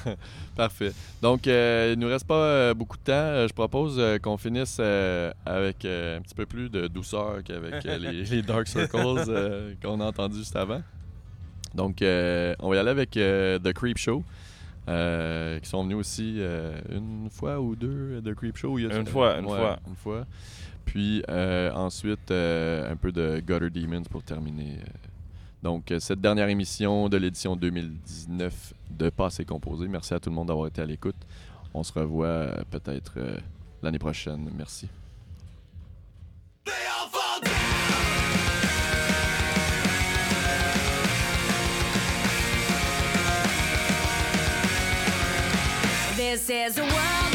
Parfait. 0.55 0.91
Donc, 1.21 1.47
euh, 1.47 1.91
il 1.93 1.99
nous 1.99 2.09
reste 2.09 2.27
pas 2.27 2.33
euh, 2.35 2.73
beaucoup 2.73 2.97
de 2.97 3.03
temps. 3.03 3.13
Euh, 3.13 3.47
je 3.47 3.53
propose 3.53 3.95
euh, 3.97 4.17
qu'on 4.19 4.35
finisse 4.35 4.75
euh, 4.81 5.31
avec 5.45 5.85
euh, 5.85 6.17
un 6.17 6.21
petit 6.21 6.35
peu 6.35 6.45
plus 6.45 6.69
de 6.69 6.87
douceur 6.87 7.37
qu'avec 7.45 7.85
euh, 7.85 7.97
les, 7.97 8.23
les 8.25 8.41
Dark 8.41 8.67
Circles 8.67 9.23
euh, 9.29 9.73
qu'on 9.81 10.01
a 10.01 10.05
entendu 10.07 10.39
juste 10.39 10.57
avant. 10.57 10.81
Donc, 11.75 12.01
euh, 12.01 12.55
on 12.59 12.69
va 12.69 12.75
y 12.75 12.79
aller 12.79 12.89
avec 12.89 13.15
euh, 13.17 13.59
The 13.59 13.73
Creep 13.73 13.97
Show. 13.97 14.23
euh, 14.87 15.59
qui 15.59 15.69
sont 15.69 15.83
venus 15.83 15.97
aussi 15.97 16.39
une 16.89 17.29
fois 17.29 17.59
ou 17.61 17.75
deux 17.75 18.21
de 18.21 18.33
Creep 18.33 18.57
Show. 18.57 18.79
il 18.79 18.85
y 18.87 18.91
a- 18.91 18.97
Une 18.97 19.05
fois, 19.05 19.37
une 19.37 19.45
Ouais, 19.45 19.57
fois. 19.57 19.79
Une 19.87 19.95
fois. 19.95 20.25
Puis 20.85 21.21
ensuite, 21.75 22.31
un 22.31 22.95
peu 22.99 23.11
de 23.11 23.39
Gutter 23.45 23.69
Demons 23.69 24.01
pour 24.09 24.23
terminer. 24.23 24.79
donc, 25.61 25.93
cette 25.99 26.21
dernière 26.21 26.49
émission 26.49 27.07
de 27.07 27.17
l'édition 27.17 27.55
2019 27.55 28.73
de 28.89 29.09
Passé 29.11 29.45
Composé. 29.45 29.87
Merci 29.87 30.13
à 30.15 30.19
tout 30.19 30.29
le 30.31 30.35
monde 30.35 30.47
d'avoir 30.47 30.65
été 30.67 30.81
à 30.81 30.85
l'écoute. 30.85 31.17
On 31.75 31.83
se 31.83 31.93
revoit 31.93 32.47
peut-être 32.71 33.13
l'année 33.83 33.99
prochaine. 33.99 34.49
Merci. 34.57 34.87
This 46.29 46.47
is 46.47 46.77
a 46.77 46.83
world. 46.83 47.28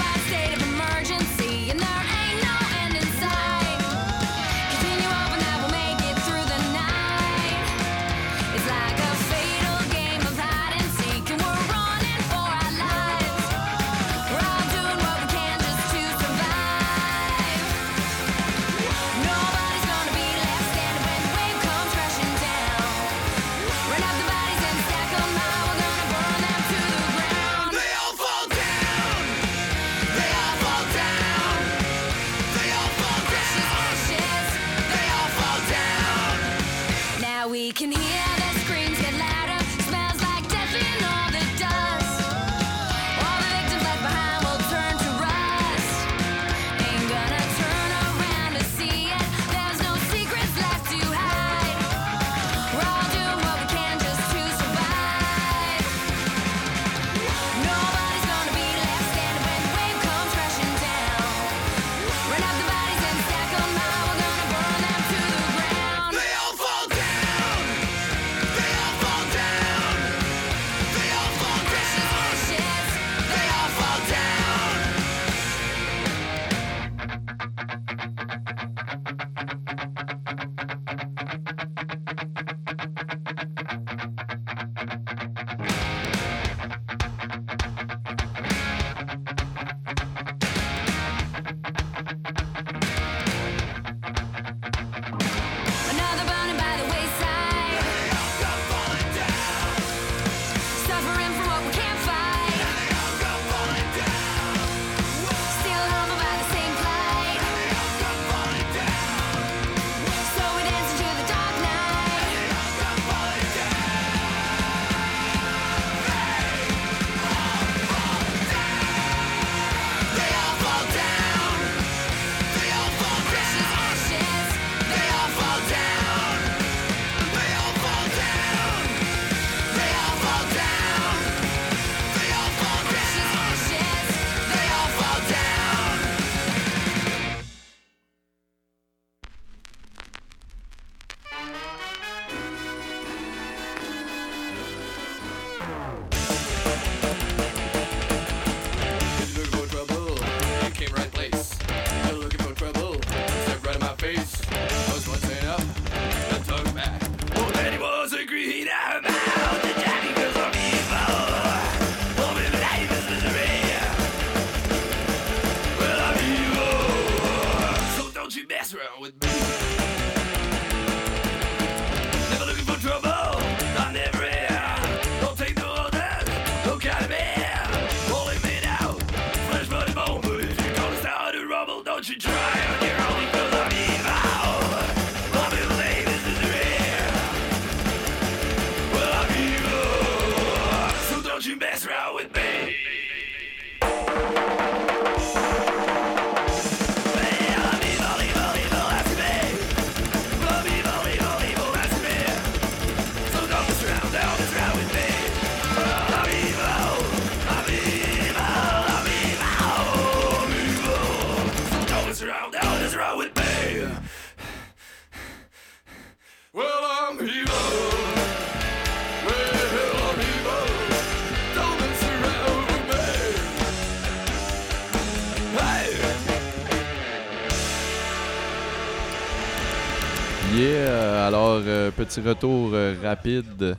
petit 232.05 232.20
retour 232.20 232.70
euh, 232.74 232.94
rapide 233.02 233.76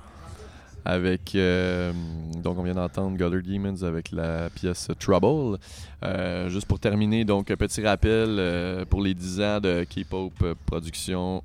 avec. 0.83 1.35
Euh, 1.35 1.93
donc, 2.41 2.57
on 2.57 2.63
vient 2.63 2.73
d'entendre 2.73 3.15
Gutter 3.17 3.41
Demons 3.43 3.83
avec 3.83 4.11
la 4.11 4.49
pièce 4.49 4.89
Trouble. 4.99 5.59
Euh, 6.03 6.49
juste 6.49 6.65
pour 6.65 6.79
terminer, 6.79 7.23
donc, 7.23 7.51
un 7.51 7.55
petit 7.55 7.85
rappel 7.85 8.85
pour 8.89 9.01
les 9.03 9.13
10 9.13 9.41
ans 9.41 9.59
de 9.59 9.83
Keep 9.83 10.13
Hope 10.13 10.55
Productions, 10.65 11.43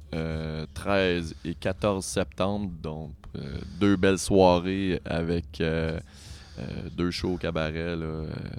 13 0.74 1.35
et 1.45 1.55
14 1.55 2.03
septembre. 2.05 2.70
Donc, 2.83 3.12
deux 3.78 3.97
belles 3.97 4.18
soirées 4.18 5.01
avec. 5.05 5.62
deux 6.97 7.11
shows 7.11 7.35
au 7.35 7.37
cabaret. 7.37 7.97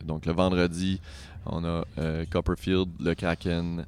Donc 0.06 0.26
le 0.26 0.34
vendredi, 0.34 1.00
on 1.46 1.64
a 1.66 1.84
Copperfield, 2.32 2.90
le 3.00 3.14
Kraken, 3.14 3.86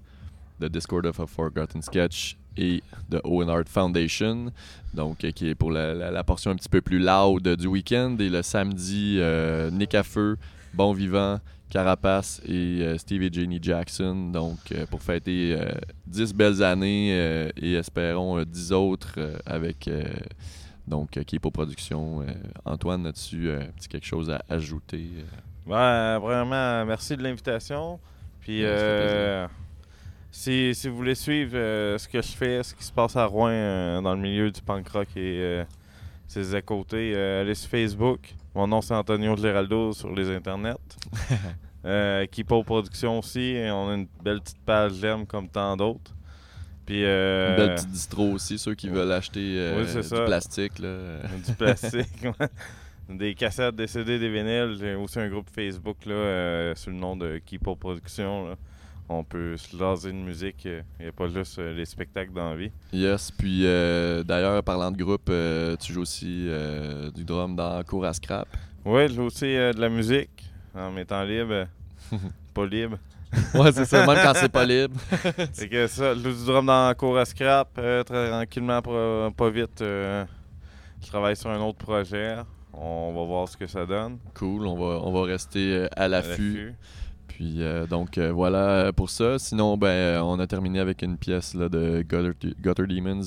The 0.60 0.70
Discord 0.70 1.06
of 1.06 1.20
a 1.20 1.28
Forgotten 1.28 1.82
Sketch, 1.82 2.38
et 2.58 2.84
de 3.10 3.22
Owen 3.24 3.50
Hart 3.50 3.68
Foundation, 3.68 4.52
donc 4.94 5.24
euh, 5.24 5.32
qui 5.32 5.50
est 5.50 5.56
pour 5.56 5.72
la, 5.72 5.94
la, 5.94 6.24
portion 6.24 6.52
un 6.52 6.56
petit 6.56 6.70
peu 6.70 6.82
plus 6.82 7.00
loud 7.00 7.48
du 7.48 7.68
week-end. 7.68 8.16
Et 8.20 8.30
le 8.30 8.42
samedi, 8.42 9.18
euh, 9.20 9.70
Nick 9.72 9.96
à 9.96 10.04
feu, 10.04 10.38
Bon 10.74 10.94
Vivant, 10.94 11.40
Carapace 11.70 12.42
et 12.46 12.82
euh, 12.82 12.98
Steve 12.98 13.24
et 13.24 13.30
Jenny 13.32 13.60
Jackson. 13.62 14.32
Donc 14.32 14.60
euh, 14.72 14.86
pour 14.86 15.02
fêter 15.02 15.58
10 16.08 16.34
belles 16.34 16.64
années 16.64 17.12
et 17.58 17.74
espérons 17.74 18.44
10 18.44 18.72
autres 18.74 19.20
avec 19.46 19.90
donc 20.88 21.12
qui 21.12 21.36
est 21.36 21.40
pour 21.40 21.52
production. 21.52 22.26
Antoine, 22.66 23.06
as-tu 23.08 23.50
un 23.52 23.68
petit 23.76 23.88
quelque 23.88 24.06
chose 24.06 24.30
à 24.30 24.44
ajouter? 24.50 25.10
Ouais, 25.66 26.18
vraiment, 26.20 26.86
merci 26.86 27.16
de 27.16 27.24
l'invitation. 27.24 28.00
Puis. 28.42 28.64
Si, 30.36 30.74
si, 30.74 30.90
vous 30.90 30.96
voulez 30.96 31.14
suivre 31.14 31.52
euh, 31.54 31.96
ce 32.00 32.08
que 32.08 32.20
je 32.20 32.32
fais, 32.32 32.64
ce 32.64 32.74
qui 32.74 32.84
se 32.84 32.92
passe 32.92 33.16
à 33.16 33.26
Rouen 33.26 33.52
euh, 33.52 34.02
dans 34.02 34.16
le 34.16 34.20
milieu 34.20 34.50
du 34.50 34.64
punk 34.64 34.90
rock 34.90 35.08
et 35.16 35.38
euh, 35.40 35.64
ses 36.28 36.56
à 36.56 36.62
côté, 36.64 37.16
allez 37.16 37.54
sur 37.54 37.70
Facebook. 37.70 38.34
Mon 38.56 38.66
nom 38.66 38.82
c'est 38.82 38.96
Antonio 38.96 39.38
Geraldo 39.38 39.94
sur 39.94 40.12
les 40.12 40.32
internets. 40.32 40.74
Kipo 42.32 42.64
Production 42.64 43.20
aussi. 43.20 43.56
On 43.68 43.90
a 43.90 43.94
une 43.94 44.08
belle 44.24 44.42
petite 44.42 44.58
page 44.66 44.94
j'aime 44.94 45.28
comme 45.28 45.48
tant 45.48 45.78
d'autres. 45.78 46.12
Puis, 46.84 47.02
Une 47.02 47.56
belle 47.56 47.76
petite 47.76 47.92
distro 47.92 48.32
aussi, 48.32 48.58
ceux 48.58 48.74
qui 48.74 48.90
veulent 48.90 49.12
acheter 49.12 49.40
du, 49.86 50.26
plastique, 50.26 50.80
là. 50.80 51.20
du 51.46 51.54
plastique. 51.54 52.28
Des 53.08 53.36
cassettes, 53.36 53.76
des 53.76 53.86
CD, 53.86 54.18
des 54.18 54.30
vinyles. 54.30 54.78
J'ai 54.80 54.96
aussi 54.96 55.20
un 55.20 55.30
groupe 55.30 55.50
Facebook 55.54 55.98
là, 56.06 56.74
sous 56.74 56.90
le 56.90 56.96
nom 56.96 57.16
de 57.16 57.38
Kipo 57.38 57.76
Production. 57.76 58.58
On 59.10 59.24
peut 59.24 59.58
se 59.58 59.76
laser 59.78 60.12
de 60.12 60.18
musique. 60.18 60.64
Il 60.66 60.84
n'y 61.02 61.08
a 61.08 61.12
pas 61.12 61.28
juste 61.28 61.60
euh, 61.60 61.74
les 61.76 61.86
spectacles 61.86 62.32
dans 62.34 62.50
la 62.52 62.56
vie. 62.56 62.72
Yes, 62.94 63.32
puis 63.32 63.66
euh, 63.66 64.24
d'ailleurs, 64.24 64.64
parlant 64.64 64.92
de 64.92 64.98
groupe, 65.04 65.28
euh, 65.30 65.76
tu 65.76 65.92
joues 65.94 66.02
aussi 66.02 66.46
euh, 66.48 67.12
du 67.12 67.24
drum 67.26 67.56
dans 67.56 67.84
Cour 67.84 68.06
à 68.06 68.14
Scrap. 68.14 68.48
Ouais, 68.86 69.08
j'ai 69.10 69.20
aussi 69.22 69.46
euh, 69.56 69.74
de 69.74 69.82
la 69.82 69.90
musique 69.90 70.30
en 70.74 70.92
mes 70.92 71.06
temps 71.06 71.24
libres. 71.24 71.68
pas 72.54 72.66
libre. 72.66 72.98
Ouais, 73.56 73.72
c'est 73.72 73.86
ça, 73.86 74.06
même 74.06 74.18
quand 74.24 74.34
c'est 74.36 74.52
pas 74.52 74.66
libre. 74.66 74.96
C'est 75.54 75.68
que 75.68 75.88
ça, 75.88 76.14
je 76.14 76.20
joue 76.20 76.32
du 76.34 76.46
drum 76.46 76.66
dans 76.68 76.94
Cour 76.96 77.18
à 77.18 77.26
Scrap. 77.26 77.70
euh, 77.80 78.04
très 78.04 78.30
tranquillement, 78.30 78.82
pas, 78.82 79.32
pas 79.32 79.50
vite. 79.50 79.82
euh, 79.82 80.24
je 81.02 81.08
travaille 81.08 81.36
sur 81.36 81.50
un 81.50 81.60
autre 81.60 81.80
projet. 81.80 82.36
On 82.72 83.12
va 83.14 83.24
voir 83.26 83.48
ce 83.50 83.58
que 83.58 83.66
ça 83.68 83.86
donne. 83.86 84.18
Cool, 84.36 84.66
on 84.68 84.76
va, 84.76 85.00
on 85.04 85.12
va 85.12 85.24
rester 85.26 85.74
euh, 85.78 85.88
à 85.96 86.04
À 86.04 86.08
l'affût. 86.08 86.74
Euh, 87.58 87.88
donc 87.88 88.18
euh, 88.18 88.32
voilà 88.32 88.92
pour 88.94 89.10
ça. 89.10 89.40
Sinon, 89.40 89.78
ben 89.78 89.88
euh, 89.88 90.22
on 90.22 90.40
a 90.40 90.48
terminé 90.48 90.80
avec 90.80 91.02
une 91.02 91.18
pièce 91.18 91.56
de 91.56 92.02
Gutter, 92.02 92.88
Demons 92.88 93.22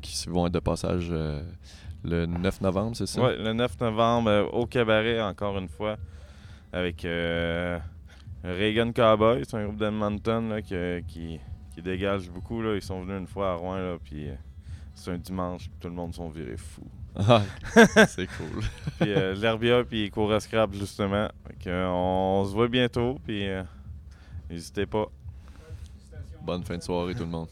qui 0.00 0.28
vont 0.28 0.46
être 0.46 0.54
de 0.54 0.58
passage 0.60 1.12
le 2.04 2.26
9 2.26 2.60
novembre, 2.60 2.96
c'est 2.96 3.06
ça? 3.06 3.22
Ouais, 3.22 3.36
le 3.36 3.52
9 3.52 3.80
novembre 3.80 4.48
au 4.52 4.66
cabaret, 4.66 5.20
encore 5.20 5.58
une 5.58 5.68
fois, 5.68 5.96
avec 6.72 7.06
Reagan 8.44 8.92
Cowboy. 8.92 9.42
C'est 9.48 9.56
un 9.56 9.64
groupe 9.64 9.78
d'Edmonton 9.78 10.60
qui, 10.62 11.40
dégage 11.82 12.30
beaucoup. 12.30 12.62
Ils 12.62 12.82
sont 12.82 13.02
venus 13.02 13.20
une 13.20 13.26
fois 13.26 13.52
à 13.52 13.54
Rouen, 13.54 13.98
puis 14.02 14.28
c'est 14.94 15.10
un 15.10 15.18
dimanche, 15.18 15.70
tout 15.80 15.88
le 15.88 15.94
monde 15.94 16.14
sont 16.14 16.28
virés 16.28 16.56
fous. 16.56 16.90
Ah, 17.14 17.42
c'est 18.08 18.26
cool. 18.26 18.62
Puis 18.98 19.12
euh, 19.12 19.34
l'Herbia, 19.34 19.84
puis 19.84 20.10
à 20.32 20.40
Scrap, 20.40 20.72
justement. 20.72 21.28
Fait 21.46 21.70
euh, 21.70 21.86
on 21.88 22.44
se 22.46 22.52
voit 22.52 22.68
bientôt, 22.68 23.18
puis 23.24 23.46
euh, 23.48 23.62
n'hésitez 24.50 24.86
pas. 24.86 25.06
Bonne 26.40 26.64
fin 26.64 26.76
de 26.76 26.82
soirée 26.82 27.14
tout 27.14 27.20
le 27.20 27.26
monde. 27.26 27.48